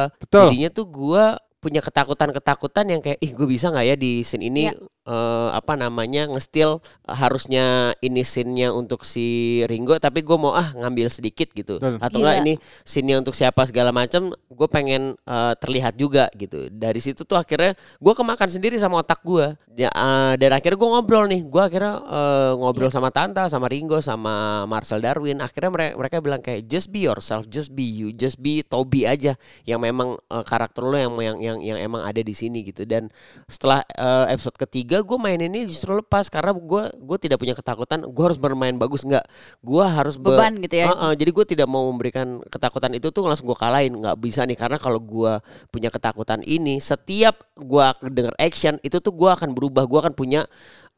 jadinya 0.52 0.70
tuh 0.70 0.86
gue 0.86 1.24
punya 1.62 1.80
ketakutan-ketakutan 1.80 2.90
yang 2.90 3.02
kayak 3.06 3.22
ih 3.22 3.32
gue 3.32 3.46
bisa 3.46 3.70
nggak 3.70 3.86
ya 3.86 3.96
di 3.96 4.26
scene 4.26 4.50
ini 4.50 4.64
Ya. 4.68 4.74
eh, 5.06 5.50
apa 5.54 5.78
namanya 5.78 6.26
ngestil 6.26 6.82
eh, 6.82 7.16
harusnya 7.16 7.94
ini 8.02 8.22
scene-nya 8.22 8.74
untuk 8.74 9.06
si 9.06 9.62
Ringo 9.70 9.94
tapi 9.98 10.22
gue 10.22 10.38
mau 10.38 10.54
ah 10.54 10.74
ngambil 10.74 11.10
sedikit 11.10 11.50
gitu 11.54 11.78
Betul. 11.78 11.98
atau 12.02 12.18
enggak 12.22 12.36
Gila. 12.38 12.44
ini 12.46 12.54
scene-nya 12.82 13.16
untuk 13.22 13.34
siapa 13.34 13.62
segala 13.66 13.94
macam 13.94 14.30
gue 14.34 14.68
pengen 14.70 15.14
eh, 15.14 15.54
terlihat 15.58 15.94
juga 15.98 16.30
gitu 16.34 16.70
dari 16.74 16.98
situ 16.98 17.22
tuh 17.26 17.38
akhirnya 17.38 17.78
gue 17.78 18.14
kemakan 18.14 18.50
sendiri 18.50 18.78
sama 18.82 19.02
otak 19.02 19.22
gue 19.22 19.54
ya, 19.78 19.90
eh, 19.90 20.34
dan 20.42 20.58
akhirnya 20.58 20.78
gue 20.82 20.90
ngobrol 20.90 21.26
nih 21.30 21.42
gue 21.46 21.62
akhirnya 21.62 21.94
eh, 22.02 22.52
ngobrol 22.58 22.90
sama 22.90 23.14
Tanta 23.14 23.46
sama 23.50 23.70
Ringo 23.70 24.02
sama 24.02 24.66
Marcel 24.66 24.98
Darwin 25.02 25.42
akhirnya 25.42 25.70
mereka 25.70 25.94
mereka 25.98 26.16
bilang 26.22 26.42
kayak 26.42 26.66
just 26.66 26.90
be 26.90 27.06
yourself 27.06 27.46
just 27.50 27.70
be 27.70 27.86
you 27.86 28.10
just 28.14 28.38
be 28.38 28.66
Toby 28.66 29.06
aja 29.06 29.38
yang 29.66 29.82
memang 29.82 30.18
eh, 30.30 30.44
karakter 30.46 30.82
lo 30.82 30.98
yang 30.98 31.14
yang 31.22 31.38
yang 31.52 31.60
yang 31.76 31.80
emang 31.92 32.02
ada 32.08 32.24
di 32.24 32.32
sini 32.32 32.64
gitu. 32.64 32.88
Dan 32.88 33.12
setelah 33.52 33.84
eh, 33.92 34.32
episode 34.32 34.56
ketiga 34.56 35.04
gue 35.04 35.18
main 35.20 35.38
ini 35.40 35.68
justru 35.68 36.00
lepas 36.00 36.32
karena 36.32 36.56
gue 36.56 36.84
gue 36.96 37.18
tidak 37.20 37.38
punya 37.38 37.52
ketakutan 37.58 38.08
gue 38.08 38.24
harus 38.24 38.40
bermain 38.40 38.74
bagus. 38.80 39.04
Nggak 39.04 39.28
gue 39.60 39.86
harus 39.86 40.16
be- 40.16 40.32
Beban 40.32 40.54
gitu 40.64 40.76
ya. 40.80 40.88
Heeh, 40.92 41.12
jadi 41.20 41.32
gue 41.36 41.46
tidak 41.58 41.68
mau 41.68 41.84
memberikan 41.92 42.40
ketakutan 42.48 42.92
itu 42.96 43.12
tuh 43.12 43.28
langsung 43.28 43.52
gue 43.52 43.58
kalahin. 43.60 43.94
Nggak 44.00 44.18
bisa 44.24 44.48
nih 44.48 44.58
karena 44.58 44.78
kalau 44.80 45.00
gue 45.04 45.34
punya 45.70 45.90
ketakutan 45.92 46.40
ini 46.48 46.80
setiap 46.80 47.44
gue 47.60 47.86
denger 48.08 48.36
action 48.40 48.80
itu 48.82 48.98
tuh 49.04 49.12
gue 49.12 49.30
akan 49.30 49.52
berubah. 49.52 49.84
Gue 49.86 50.00
akan 50.08 50.14
punya 50.16 50.48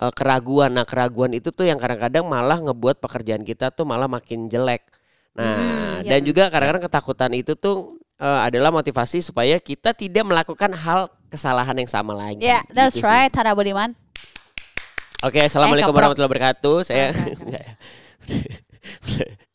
eh, 0.01 0.13
keraguan. 0.13 0.77
Nah 0.77 0.85
keraguan 0.85 1.33
itu 1.33 1.49
tuh 1.49 1.65
yang 1.69 1.79
kadang-kadang 1.81 2.23
malah 2.27 2.59
ngebuat 2.61 3.01
pekerjaan 3.01 3.41
kita 3.45 3.73
tuh 3.73 3.85
malah 3.87 4.07
makin 4.09 4.47
jelek. 4.51 4.85
Nah 5.33 5.57
Hmm, 5.57 6.05
dan 6.05 6.21
juga 6.21 6.49
kadang-kadang 6.53 6.85
ketakutan 6.85 7.31
itu 7.33 7.57
tuh 7.57 7.97
eh, 8.15 8.39
adalah 8.43 8.69
motivasi 8.69 9.19
supaya 9.19 9.57
kita 9.57 9.91
tidak 9.91 10.23
melakukan 10.23 10.71
hal 10.71 10.99
kesalahan 11.27 11.73
yang 11.75 11.87
sama 11.87 12.13
lagi 12.13 12.39
Ya, 12.39 12.61
that's 12.69 12.93
Gitu 12.93 13.01
sih. 13.01 13.09
right, 13.09 13.29
Tara 13.29 13.51
Budiman. 13.51 13.93
Oke, 15.21 15.39
assalamualaikum 15.39 15.89
keprok. 15.89 15.97
warahmatullahi 16.11 16.29
wabarakatuh. 16.29 16.77
Saya 16.83 17.15
ya. 17.47 17.63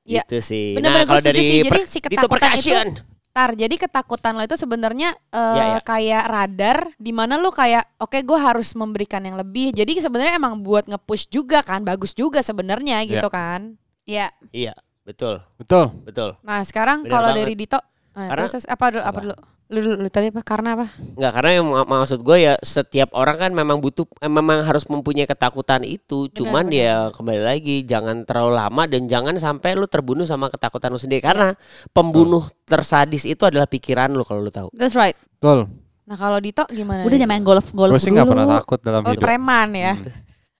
Ya, 0.08 0.24
Gitu 0.24 0.40
sih. 0.40 0.72
bener-bener 0.72 1.04
nah, 1.04 1.10
kalau 1.12 1.20
dari 1.22 1.36
sih. 1.38 1.60
Jadi 1.60 1.68
per- 1.70 1.84
si 1.86 1.98
ketakutan 2.00 2.32
percussion. 2.48 2.86
Tar, 3.28 3.52
jadi 3.52 3.74
ketakutan 3.76 4.32
lo 4.34 4.42
itu 4.42 4.56
sebenarnya 4.56 5.12
eh, 5.28 5.54
Ya, 5.54 5.64
ya. 5.68 5.80
kayak 5.84 6.24
radar 6.26 6.78
di 6.96 7.12
mana 7.12 7.36
lo 7.36 7.52
kayak 7.52 7.84
oke 7.98 8.16
gue 8.18 8.38
harus 8.40 8.72
memberikan 8.72 9.20
yang 9.20 9.36
lebih. 9.36 9.70
Jadi 9.70 10.00
sebenarnya 10.00 10.34
emang 10.34 10.58
buat 10.58 10.88
nge-push 10.88 11.28
juga 11.28 11.60
kan, 11.60 11.84
bagus 11.84 12.16
juga 12.16 12.40
sebenarnya 12.40 13.04
gitu 13.04 13.28
kan. 13.28 13.76
Ya, 14.02 14.32
Iya, 14.48 14.72
betul, 15.04 15.44
Betul. 15.54 15.92
betul. 16.02 16.40
Nah, 16.40 16.64
sekarang 16.64 17.04
Bener 17.04 17.12
kalau 17.12 17.30
dari 17.30 17.52
Dito 17.52 17.76
nah, 18.18 18.26
Karena- 18.28 18.48
terus 18.48 18.66
apa 18.66 18.84
dulu 18.88 19.00
apa 19.00 19.08
apa? 19.08 19.20
dulu? 19.22 19.36
Lu, 19.68 19.78
lu, 19.78 19.92
lu 20.00 20.08
tadi 20.08 20.28
apa? 20.28 20.40
Karena 20.40 20.74
apa? 20.74 20.86
Enggak, 21.14 21.32
karena 21.34 21.50
yang 21.54 21.66
mak- 21.68 21.86
maksud 21.86 22.20
gue 22.20 22.36
ya 22.40 22.56
setiap 22.58 23.12
orang 23.12 23.36
kan 23.38 23.50
memang 23.52 23.78
butuh 23.78 24.08
eh, 24.18 24.26
memang 24.26 24.64
harus 24.64 24.82
mempunyai 24.84 25.24
ketakutan 25.24 25.84
itu. 25.84 26.26
Cuman 26.30 26.66
ya 26.68 27.12
kembali 27.12 27.38
lagi 27.38 27.84
jangan 27.84 28.24
terlalu 28.24 28.56
lama 28.56 28.82
dan 28.84 29.04
jangan 29.04 29.36
sampai 29.36 29.72
lu 29.72 29.84
terbunuh 29.84 30.24
sama 30.24 30.48
ketakutan 30.48 30.88
lu 30.88 30.96
sendiri 30.96 31.20
karena 31.20 31.52
pembunuh 31.90 32.48
tersadis 32.64 33.22
itu 33.22 33.44
adalah 33.44 33.64
pikiran 33.64 34.08
lu 34.08 34.24
kalau 34.24 34.40
lu 34.40 34.48
tahu. 34.48 34.72
that's 34.72 34.96
right. 34.96 35.14
Betul. 35.36 35.68
Nah, 36.02 36.16
kalau 36.16 36.40
Dito 36.40 36.64
gimana? 36.66 37.04
Udah 37.04 37.12
nih? 37.12 37.20
jangan 37.20 37.30
main 37.30 37.44
golf 37.44 37.68
golf 37.70 37.92
Gue 37.92 38.00
sih 38.00 38.08
nggak 38.08 38.24
dulu. 38.24 38.32
pernah 38.32 38.46
takut 38.56 38.80
dalam 38.80 39.04
Oh, 39.04 39.12
hidup. 39.12 39.20
preman 39.20 39.68
ya. 39.70 39.92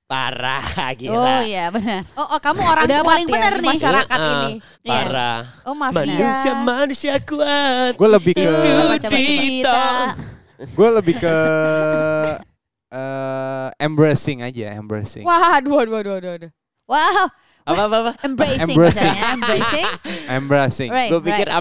Parah, 0.09 0.65
Oh 0.89 0.93
gila. 0.97 1.45
iya 1.45 1.69
benar. 1.69 2.01
Oh, 2.17 2.25
oh, 2.33 2.39
kamu 2.41 2.65
orang 2.65 2.85
Udah 2.89 3.01
kuat 3.05 3.09
paling 3.13 3.27
ya 3.29 3.61
nih. 3.61 3.71
masyarakat 3.77 4.19
Heeh, 4.19 4.33
ini. 4.33 4.53
Iya. 4.81 4.93
Parah. 5.05 5.41
Oh, 5.69 5.75
mafia. 5.77 6.01
Manusia 6.01 6.53
manusia 6.65 7.15
kuat. 7.21 7.93
Gue 7.93 8.09
lebih 8.09 8.33
ke 8.33 8.41
Itu 8.41 9.09
kita. 9.13 9.85
gue 10.65 10.89
lebih 10.97 11.15
ke 11.21 11.37
eh 12.89 13.69
embracing 13.77 14.41
aja, 14.41 14.73
embracing. 14.73 15.29
Wah, 15.29 15.61
aduh, 15.61 15.77
aduh, 15.85 16.01
aduh, 16.01 16.33
aduh. 16.41 16.51
Wow, 16.89 17.29
Apa 17.69 17.83
apa 17.85 17.97
apa? 18.01 18.13
embracing 18.25 18.65
Embracing. 18.65 19.13
katanya, 19.13 19.29
embracing. 19.37 19.87
Embracing. 20.41 20.91
Right, 20.91 21.11
Gue 21.13 21.21
pikir 21.21 21.47
right. 21.47 21.57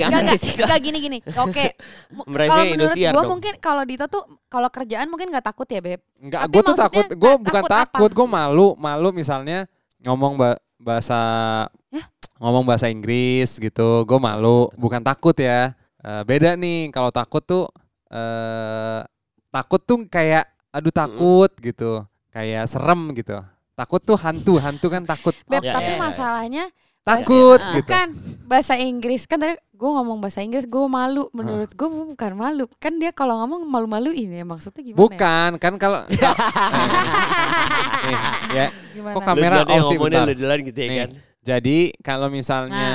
You 0.00 0.08
enggak, 0.08 0.32
rising. 0.32 0.56
enggak 0.58 0.80
gini 0.80 0.98
gini. 0.98 1.18
Oke. 1.36 1.64
Mereka 2.32 2.50
Kalau 2.50 2.64
menurut 2.66 2.96
dong. 3.20 3.30
mungkin 3.30 3.52
kalau 3.58 3.82
Dito 3.84 4.04
tuh 4.06 4.22
kalau 4.48 4.68
kerjaan 4.68 5.06
mungkin 5.06 5.28
nggak 5.28 5.44
takut 5.44 5.68
ya, 5.68 5.80
Beb. 5.80 6.00
Enggak, 6.16 6.40
Tapi 6.42 6.52
gue 6.52 6.62
tuh 6.64 6.74
takut. 6.74 7.04
nggak 7.04 7.18
Gue 7.18 7.34
bukan 7.38 7.62
takut 7.68 8.10
gue 8.10 8.26
malu, 8.26 8.66
malu 8.74 9.08
misalnya 9.12 9.68
ngomong 10.00 10.34
ba- 10.34 10.60
bahasa 10.76 11.20
Yah? 11.92 12.06
ngomong 12.40 12.64
bahasa 12.64 12.88
Inggris 12.88 13.54
gitu. 13.54 14.02
Gue 14.02 14.18
malu, 14.18 14.72
bukan 14.74 15.04
takut 15.04 15.36
ya. 15.36 15.76
Eh, 16.00 16.22
beda 16.24 16.56
nih 16.56 16.88
kalau 16.90 17.12
takut 17.12 17.40
tuh 17.40 17.68
eh 18.08 19.00
takut 19.48 19.80
tuh 19.80 20.00
kayak 20.06 20.48
aduh 20.68 20.90
takut 20.90 21.52
gitu. 21.60 22.02
Kayak 22.28 22.64
serem 22.64 23.12
gitu. 23.12 23.36
Takut 23.72 23.98
tuh 23.98 24.16
hantu, 24.16 24.56
hantu 24.56 24.86
kan 24.86 25.02
takut. 25.02 25.32
Beb, 25.44 25.60
Ya, 25.60 25.72
tapi 25.72 25.90
ya, 25.90 25.96
ya. 25.96 26.00
masalahnya 26.00 26.64
Takut 27.02 27.58
Ah. 27.58 27.74
gitu. 27.74 27.88
kan 27.88 28.08
bahasa 28.46 28.76
Inggris 28.76 29.24
kan 29.24 29.34
tadi 29.36 29.56
gue 29.72 29.90
ngomong 29.90 30.20
bahasa 30.20 30.38
Inggris 30.38 30.62
gue 30.64 30.84
malu 30.86 31.26
menurut 31.32 31.66
gue 31.68 31.88
bukan 31.88 32.32
malu 32.32 32.70
kan 32.76 32.94
dia 32.94 33.10
kalau 33.10 33.42
ngomong 33.42 33.64
malu-malu 33.64 34.14
ini 34.14 34.44
maksudnya 34.44 34.78
gimana 34.80 34.94
ya? 34.94 35.00
Bukan, 35.02 35.50
kan 35.58 35.74
kalau 35.76 36.06
ya. 38.52 38.66
gimana 38.92 39.14
Kok 39.14 39.22
kamera 39.24 39.56
Lu 39.58 39.72
off 39.72 39.82
sih 39.84 39.96
ngomongnya 39.96 40.20
bentar. 40.20 40.26
lu 40.28 40.34
duluan 40.36 40.60
gitu 40.62 40.78
ya 40.78 40.86
Nih. 40.86 40.98
kan. 40.98 41.10
Jadi 41.42 41.78
kalau 42.00 42.28
misalnya 42.28 42.90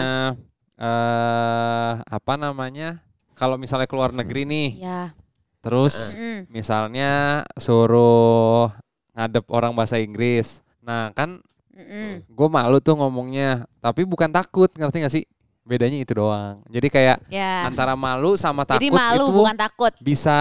eh 0.77 1.91
apa 1.99 2.33
namanya? 2.35 3.03
Kalau 3.33 3.53
misalnya 3.55 3.85
keluar 3.85 4.09
negeri 4.11 4.45
nih, 4.45 4.69
ya 4.79 5.13
terus 5.59 6.15
Mm. 6.15 6.47
misalnya 6.47 7.11
suruh 7.53 8.71
ngadep 9.11 9.45
orang 9.49 9.75
bahasa 9.75 9.99
Inggris. 9.99 10.63
Nah, 10.87 11.11
kan 11.11 11.43
Mm-mm. 11.75 12.23
gue 12.25 12.47
malu 12.47 12.79
tuh 12.79 12.95
ngomongnya, 12.95 13.67
tapi 13.77 14.01
bukan 14.01 14.31
takut, 14.31 14.71
ngerti 14.71 14.97
gak 14.97 15.13
sih? 15.13 15.25
Bedanya 15.61 15.99
itu 15.99 16.15
doang. 16.15 16.63
Jadi 16.65 16.87
kayak 16.87 17.27
Ya. 17.27 17.67
antara 17.67 17.91
malu 17.93 18.33
sama 18.33 18.63
takut 18.63 18.79
Jadi 18.79 18.89
malu 18.89 19.25
itu 19.27 19.33
bukan 19.35 19.57
takut. 19.59 19.91
bisa 19.99 20.37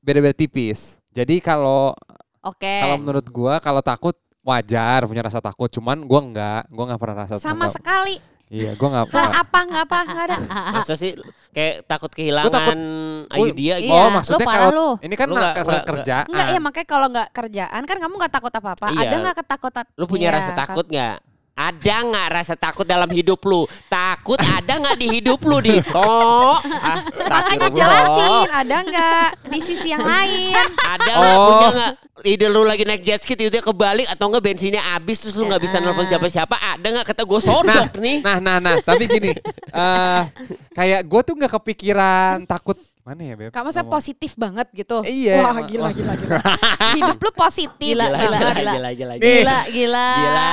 beda-beda 0.00 0.32
tipis. 0.32 0.96
Jadi 1.12 1.38
kalau 1.38 1.92
Oke. 2.40 2.80
kalau 2.80 2.96
menurut 2.96 3.26
gua 3.28 3.60
kalau 3.60 3.84
takut 3.84 4.16
wajar 4.40 5.04
punya 5.04 5.20
rasa 5.20 5.44
takut, 5.44 5.68
cuman 5.68 6.00
gua 6.02 6.20
enggak, 6.24 6.62
gua 6.72 6.84
nggak 6.88 7.00
pernah 7.04 7.16
rasa 7.20 7.36
sama 7.36 7.68
takut. 7.68 7.76
sekali 7.76 8.14
Iya, 8.50 8.74
gua 8.74 8.88
nggak 8.90 9.06
pernah. 9.08 9.30
apa 9.38 9.58
nggak 9.62 9.82
apa 9.86 9.96
nggak 10.04 10.24
ada 10.26 10.36
Masa 10.74 10.94
sih 10.94 11.14
kayak 11.50 11.86
takut 11.86 12.10
kehilangan 12.10 12.50
takut- 12.50 12.82
ayu 13.30 13.50
dia 13.54 13.78
Iya, 13.78 13.86
gitu. 13.86 13.94
oh, 13.94 14.02
lu 14.02 14.10
maksudnya 14.12 14.42
parah 14.42 14.58
kalau 14.60 14.70
lu. 14.74 14.88
ini 15.00 15.14
kan 15.14 15.26
Lu 15.26 15.34
nggak- 15.34 15.54
karena 15.54 15.70
nggak- 15.70 15.86
kerjaan. 15.86 16.24
Enggak 16.26 16.46
ya 16.48 16.58
makanya 16.60 16.88
kalau 16.88 17.06
nggak 17.08 17.28
kerjaan 17.30 17.82
kan 17.84 17.96
kamu 17.96 18.14
nggak 18.18 18.32
takut 18.32 18.52
apa 18.52 18.68
apa 18.74 18.86
Iya. 18.90 19.00
ada 19.00 19.14
nggak 19.20 19.36
ketakutan 19.38 19.84
Lu 19.94 20.04
punya 20.04 20.26
Iya, 20.26 20.36
rasa 20.36 20.50
takut 20.58 20.82
nggak? 20.84 21.16
Ada 21.52 21.96
nggak 22.02 22.28
rasa 22.30 22.54
takut 22.54 22.82
dalam 22.82 23.06
hidup 23.06 23.42
lu? 23.42 23.68
Takut 23.86 24.38
ada 24.38 24.80
nggak 24.80 24.96
di 24.96 25.06
hidup 25.12 25.40
lu 25.42 25.60
Dito? 25.60 26.00
Ah, 26.80 26.98
makanya 27.22 27.68
jelasin 27.68 28.48
ada 28.50 28.76
nggak 28.80 29.26
di 29.46 29.60
sisi 29.60 29.92
yang 29.92 30.00
lain 30.00 30.56
Ada 30.78 31.10
nggak 31.10 31.36
Oh. 31.36 31.46
punya 31.46 31.68
nggak? 31.70 31.92
Ide 32.20 32.46
lu 32.46 32.62
lagi 32.62 32.84
naik 32.84 33.00
jet 33.00 33.20
ski 33.20 33.32
tiba-tiba 33.32 33.64
kebalik 33.66 34.04
atau 34.06 34.28
enggak 34.28 34.44
bensinnya 34.44 34.82
habis 34.82 35.20
terus 35.20 35.36
lu 35.36 35.46
nggak 35.46 35.60
bisa 35.60 35.76
Ya. 35.76 35.82
nelfon 35.82 36.04
siapa-siapa? 36.04 36.52
Ada 36.52 36.86
nggak 36.90 37.06
kata 37.06 37.22
gue 37.24 37.40
sodok 37.40 37.92
nih? 37.96 38.18
Nah, 38.20 38.36
nah, 38.38 38.56
nah, 38.58 38.76
tapi 38.78 39.04
gini, 39.06 39.32
eh 39.32 40.22
kayak 40.70 41.00
gue 41.02 41.20
tuh 41.22 41.34
nggak 41.34 41.52
kepikiran 41.54 42.44
takut 42.44 42.76
Mana 43.10 43.26
ya, 43.26 43.34
Beb? 43.34 43.50
Kamu 43.50 43.74
saya 43.74 43.82
Ngomong. 43.82 43.98
positif 43.98 44.38
banget 44.38 44.70
gitu. 44.70 45.02
Iya. 45.02 45.42
Wah, 45.42 45.58
gila 45.66 45.90
gila 45.90 46.14
gila. 46.14 46.38
Hidup 46.94 47.18
lu 47.18 47.30
positif. 47.34 47.90
Gila, 47.90 48.06
Gila, 48.06 48.18
gila, 48.22 48.38
gila, 48.38 48.50
gila. 48.54 48.54
gila, 48.54 48.70
gila, 48.70 48.90
gila. 48.94 49.14
Gila, 49.18 49.58
gila. 49.66 50.06
Gila. 50.14 50.48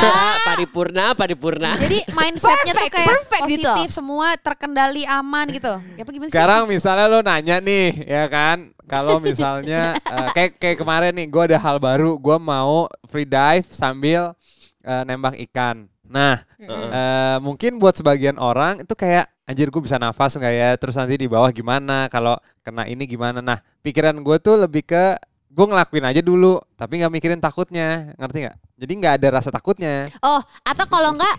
Paripurna, 0.48 1.04
paripurna. 1.12 1.70
Jadi 1.76 2.08
mindsetnya 2.16 2.72
tuh 2.72 2.88
kayak 2.88 3.08
perfect 3.12 3.44
gitu. 3.52 3.68
positif 3.68 3.88
semua 3.92 4.40
terkendali 4.40 5.04
aman 5.04 5.52
gitu. 5.52 5.76
Ya 6.00 6.08
apa 6.08 6.10
gimana 6.16 6.28
sih? 6.32 6.32
Sekarang 6.32 6.62
misalnya 6.64 7.06
lo 7.12 7.20
nanya 7.20 7.60
nih, 7.60 8.08
ya 8.08 8.24
kan? 8.32 8.72
Kalau 8.88 9.20
misalnya 9.20 10.00
eh, 10.16 10.28
kayak 10.32 10.56
kayak 10.56 10.76
kemarin 10.80 11.12
nih, 11.12 11.28
gue 11.28 11.42
ada 11.52 11.60
hal 11.60 11.76
baru, 11.76 12.16
gue 12.16 12.36
mau 12.40 12.88
free 13.04 13.28
dive 13.28 13.68
sambil 13.68 14.32
eh, 14.80 15.02
nembak 15.04 15.36
ikan. 15.52 15.84
Nah, 16.08 16.40
eh, 16.58 17.36
mungkin 17.44 17.76
buat 17.76 17.94
sebagian 17.94 18.40
orang 18.40 18.80
itu 18.82 18.94
kayak 18.96 19.28
anjir 19.44 19.68
gue 19.68 19.82
bisa 19.84 20.00
nafas 20.00 20.36
nggak 20.40 20.54
ya? 20.56 20.70
Terus 20.80 20.96
nanti 20.96 21.20
di 21.20 21.28
bawah 21.28 21.52
gimana? 21.52 22.08
Kalau 22.08 22.40
kena 22.64 22.88
ini 22.88 23.04
gimana? 23.04 23.44
Nah, 23.44 23.60
pikiran 23.84 24.16
gue 24.24 24.36
tuh 24.40 24.56
lebih 24.64 24.84
ke 24.88 25.16
gue 25.48 25.66
ngelakuin 25.68 26.06
aja 26.06 26.20
dulu, 26.20 26.60
tapi 26.76 27.00
nggak 27.00 27.12
mikirin 27.12 27.40
takutnya, 27.40 28.14
ngerti 28.16 28.46
nggak? 28.46 28.56
Jadi 28.78 28.92
nggak 28.94 29.14
ada 29.20 29.28
rasa 29.40 29.50
takutnya. 29.50 30.06
Oh, 30.22 30.38
atau 30.62 30.86
kalau 30.86 31.16
enggak 31.16 31.34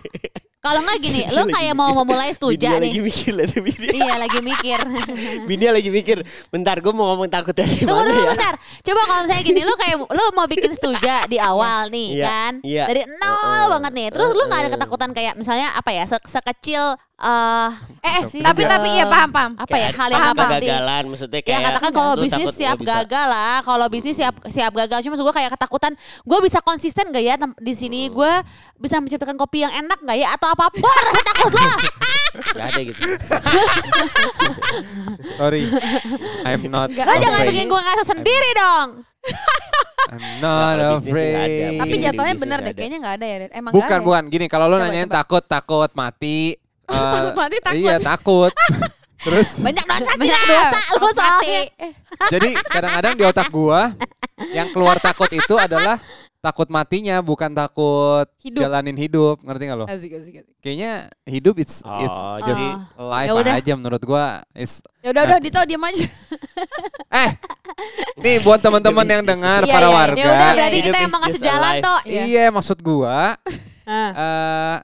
kalau 0.60 0.78
enggak 0.78 1.00
gini, 1.00 1.24
lu 1.32 1.42
kayak 1.46 1.72
mau 1.72 1.90
memulai 1.94 2.30
stuja 2.30 2.68
Bini 2.70 2.84
lagi 2.86 2.92
nih. 2.92 3.02
mikir 3.02 3.32
tuh 3.42 3.60
Bini. 3.60 3.86
Iya, 3.90 4.14
lagi 4.14 4.38
mikir. 4.38 4.78
Bini 5.48 5.66
lagi 5.66 5.88
mikir. 5.88 6.18
Bentar, 6.48 6.76
gue 6.78 6.92
mau 6.92 7.08
ngomong 7.10 7.26
takutnya 7.26 7.64
Tunggu 7.64 7.80
gimana 7.82 8.06
dulu 8.06 8.20
ya? 8.20 8.30
bentar. 8.30 8.54
Coba 8.80 9.00
kalau 9.02 9.20
misalnya 9.24 9.42
gini, 9.42 9.60
lu 9.62 9.74
kayak 9.74 9.96
lu 10.04 10.24
mau 10.30 10.44
bikin 10.44 10.72
stuja 10.72 11.24
di 11.24 11.40
awal 11.50 11.88
nih 11.88 12.08
Iya, 12.14 12.24
kan. 12.24 12.52
iya. 12.60 12.84
Dari 12.84 13.02
nol 13.08 13.40
Heeh. 13.40 13.66
banget 13.70 13.92
nih. 13.94 14.06
Terus 14.10 14.28
lu 14.30 14.42
nggak 14.44 14.60
ada 14.60 14.70
ketakutan 14.70 15.10
kayak 15.10 15.34
misalnya 15.34 15.68
apa 15.72 15.90
ya? 15.90 16.04
se- 16.04 16.28
sekecil 16.28 16.94
eh 17.20 17.68
Eh, 18.00 18.08
eh 18.16 18.22
sih, 18.26 18.40
tapi 18.40 18.64
tapi 18.64 18.88
iya 18.90 19.04
paham 19.04 19.28
paham. 19.28 19.52
apa 19.54 19.76
ya 19.76 19.92
hal 19.92 20.08
yang 20.08 20.24
apa 20.26 20.40
nanti? 20.42 20.64
kegagalan 20.64 21.04
maksudnya 21.06 21.36
Ya 21.36 21.44
kayak 21.44 21.60
katakan 21.68 21.90
kalau 21.92 22.12
bisnis 22.16 22.48
takut 22.48 22.56
siap 22.56 22.78
gagal 22.80 23.26
lah. 23.28 23.56
Kalau 23.60 23.86
bisnis 23.86 24.16
siap 24.16 24.34
siap 24.48 24.72
gagal. 24.72 24.98
Cuma 25.00 25.12
maksud 25.12 25.24
gue 25.24 25.36
kayak 25.36 25.50
ketakutan. 25.52 25.92
Gue 26.22 26.38
bisa 26.40 26.58
konsisten 26.60 27.04
gak 27.06 27.20
ya 27.20 27.36
di 27.60 27.74
sini? 27.74 28.08
Hmm. 28.08 28.16
Gue 28.16 28.32
bisa 28.78 28.96
menciptakan 28.98 29.36
kopi 29.36 29.60
yang 29.60 29.72
enak 29.74 30.00
gak 30.00 30.16
ya? 30.16 30.32
Atau 30.32 30.48
apa 30.48 30.72
pun 30.72 30.80
rasa 31.06 31.22
takut 31.22 31.52
lo. 31.52 31.70
Gak 32.56 32.66
ada 32.66 32.80
gitu. 32.80 33.00
Sorry, 35.36 35.62
I'm 36.42 36.62
not. 36.68 36.88
Lo 36.90 37.14
jangan 37.14 37.40
bikin 37.44 37.66
gue 37.66 37.80
ngerasa 37.80 38.04
sendiri 38.06 38.50
dong. 38.54 38.88
I'm 40.08 40.24
not 40.40 40.74
ada. 40.74 40.96
afraid. 40.96 41.78
Tapi 41.78 41.94
Iya, 41.94 42.10
jatuhnya 42.10 42.34
bener 42.34 42.58
deh, 42.60 42.72
kayaknya 42.72 42.98
nggak 42.98 43.14
ada 43.20 43.26
ya. 43.26 43.36
Emang 43.52 43.72
Bukan, 43.72 43.98
ya? 44.00 44.02
bukan. 44.02 44.22
Gini, 44.26 44.46
kalau 44.48 44.66
lo 44.66 44.76
Coba, 44.76 44.88
nanyain 44.88 45.06
coba. 45.06 45.16
takut, 45.22 45.44
takut 45.44 45.90
mati. 45.92 46.56
Takut 46.90 47.34
mati, 47.36 47.56
takut. 47.60 47.78
Iya, 47.78 47.96
takut. 47.98 48.52
Terus, 49.20 49.60
Banyak 49.60 49.84
dosa 49.84 50.10
sih 50.10 50.20
Banyak 50.22 50.42
dosa 50.44 50.78
lu 50.90 51.08
soalnya. 51.12 51.28
mati. 51.36 51.88
Jadi 52.30 52.48
kadang-kadang 52.64 53.14
di 53.14 53.24
otak 53.24 53.48
gua 53.48 53.92
yang 54.50 54.68
keluar 54.70 54.96
takut 54.96 55.28
itu 55.28 55.54
adalah 55.54 56.00
takut 56.40 56.64
matinya, 56.66 57.20
bukan 57.20 57.52
takut 57.52 58.24
Hidup. 58.40 58.64
jalanin 58.64 58.96
hidup. 58.96 59.44
Ngerti 59.44 59.62
gak 59.62 59.76
lo? 59.76 59.84
Asik 59.84 60.16
asik 60.16 60.40
asik. 60.40 60.56
Kayaknya 60.58 60.92
hidup 61.22 61.60
it's 61.60 61.84
Oh, 61.84 62.00
it's 62.00 62.20
jadi 62.42 62.66
Oh. 62.96 63.12
life 63.12 63.28
Ya 63.28 63.32
udah. 63.36 63.52
aja 63.54 63.72
menurut 63.76 64.00
gua. 64.00 64.40
It's 64.50 64.80
Ya 64.98 65.12
udah 65.12 65.22
udah 65.26 65.38
Dito 65.38 65.60
diam 65.62 65.84
aja. 65.84 66.06
eh 67.20 67.30
nih 68.16 68.40
buat 68.40 68.56
teman-teman 68.58 69.04
yang 69.04 69.20
dengar 69.22 69.60
just- 69.62 69.68
para 69.68 69.78
Iya, 69.78 69.84
iya, 69.86 69.98
warga. 69.98 70.16
Ya 70.16 70.24
udah 70.24 70.32
Iya, 70.32 70.52
berarti 70.56 70.78
kita 70.82 70.98
emang 70.98 71.20
ngasih 71.20 71.34
just 71.34 71.44
jalan 71.44 71.72
toh. 71.78 72.00
Iya. 72.02 72.22
Iya, 72.24 72.44
maksud 72.48 72.78
gua 72.80 73.36
Ah. 73.84 74.80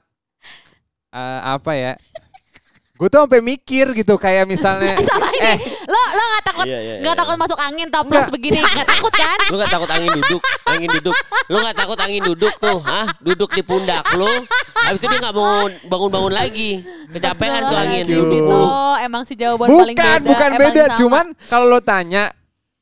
Eh 1.07 1.17
eh, 1.17 1.39
apa 1.45 1.71
ya? 1.73 1.93
Gue 2.97 3.13
tuh 3.13 3.21
sampai 3.21 3.45
mikir 3.45 3.93
gitu 3.93 4.17
kayak 4.17 4.49
misalnya 4.49 4.97
Sama 5.05 5.29
ini. 5.29 5.45
eh 5.45 5.57
Lo 5.85 5.93
lo 5.93 6.23
gak 6.27 6.43
takut 6.43 6.65
Iya, 6.65 6.79
iya, 6.81 6.93
nggak 6.97 7.13
iya. 7.13 7.21
takut 7.21 7.35
masuk 7.37 7.59
angin 7.61 7.87
toples 7.87 8.25
Nggak. 8.25 8.33
begini 8.33 8.57
nggak 8.57 8.89
takut 8.89 9.13
kan? 9.13 9.37
Lu 9.47 9.55
gak 9.55 9.69
takut 9.69 9.89
angin 9.93 10.09
duduk, 10.11 10.41
angin 10.65 10.89
duduk. 10.91 11.15
Lu 11.45 11.55
gak 11.61 11.77
takut 11.77 11.97
angin 12.01 12.21
duduk 12.25 12.53
tuh, 12.57 12.79
hah? 12.81 13.05
Duduk 13.21 13.49
di 13.53 13.61
pundak 13.61 14.01
lu. 14.11 14.25
Habis 14.73 14.97
itu 14.97 15.07
dia 15.07 15.19
gak 15.21 15.31
bangun 15.31 15.71
bangun-bangun 15.85 16.33
lagi. 16.33 16.81
Kecapean 17.07 17.69
tuh 17.69 17.77
angin. 17.77 18.01
Thank 18.01 18.17
you. 18.17 18.25
Dito 18.25 18.61
emang 18.97 19.21
si 19.23 19.33
jawaban 19.37 19.67
paling 19.69 19.93
bukan 19.93 20.17
beda. 20.17 20.29
bukan 20.33 20.49
emang 20.49 20.59
beda 20.59 20.83
sama. 20.83 20.97
cuman 20.97 21.25
kalau 21.45 21.65
lo 21.69 21.79
tanya 21.79 22.33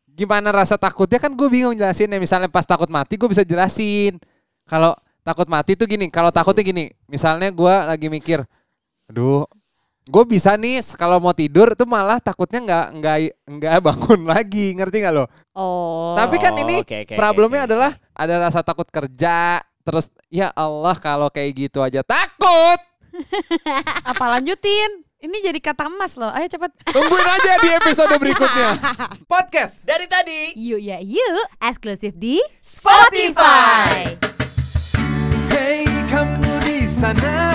gimana 0.07 0.47
rasa 0.49 0.79
takutnya 0.79 1.19
kan 1.19 1.29
gue 1.29 1.47
bingung 1.51 1.75
jelasin 1.75 2.07
ya 2.07 2.17
misalnya 2.17 2.47
pas 2.47 2.63
takut 2.63 2.87
mati 2.87 3.19
gue 3.19 3.27
bisa 3.27 3.43
jelasin 3.43 4.15
kalau 4.63 4.95
takut 5.25 5.49
mati 5.49 5.73
tuh 5.73 5.89
gini 5.89 6.05
kalau 6.07 6.29
takutnya 6.29 6.61
gini 6.61 6.85
misalnya 7.09 7.49
gue 7.49 7.75
lagi 7.89 8.07
mikir 8.07 8.45
aduh 9.09 9.49
gue 10.05 10.23
bisa 10.23 10.53
nih 10.53 10.85
kalau 10.93 11.17
mau 11.17 11.33
tidur 11.33 11.73
tuh 11.73 11.89
malah 11.89 12.21
takutnya 12.21 12.61
nggak 12.61 12.85
nggak 13.01 13.17
nggak 13.57 13.73
bangun 13.81 14.21
lagi 14.37 14.77
ngerti 14.77 15.01
nggak 15.01 15.13
lo 15.13 15.25
Oh. 15.57 16.13
tapi 16.13 16.37
kan 16.37 16.53
ini 16.53 16.85
oke, 16.85 17.09
oke, 17.09 17.13
problemnya 17.17 17.65
oke, 17.65 17.67
oke. 17.67 17.73
adalah 17.73 17.91
ada 18.13 18.33
rasa 18.39 18.61
takut 18.61 18.85
kerja 18.85 19.59
terus 19.81 20.13
ya 20.29 20.53
Allah 20.53 20.93
kalau 20.95 21.33
kayak 21.33 21.67
gitu 21.67 21.81
aja 21.81 22.05
takut 22.05 22.77
Apa 24.11 24.27
lanjutin? 24.27 24.91
Ini 25.23 25.37
jadi 25.39 25.59
kata 25.63 25.87
emas 25.87 26.19
loh. 26.19 26.27
Ayo 26.27 26.51
cepet. 26.51 26.67
tungguin 26.91 27.23
aja 27.23 27.51
di 27.63 27.69
episode 27.71 28.11
berikutnya 28.19 28.69
podcast 29.31 29.87
Dari 29.87 30.03
tadi. 30.05 30.51
Yuk 30.59 30.83
ya 30.83 30.99
yuk. 30.99 31.47
Eksklusif 31.57 32.11
di 32.11 32.43
Spotify. 32.59 34.19
Di 34.19 34.34
sana. 36.95 37.35
Dengarkan 37.35 37.35
suara 37.35 37.54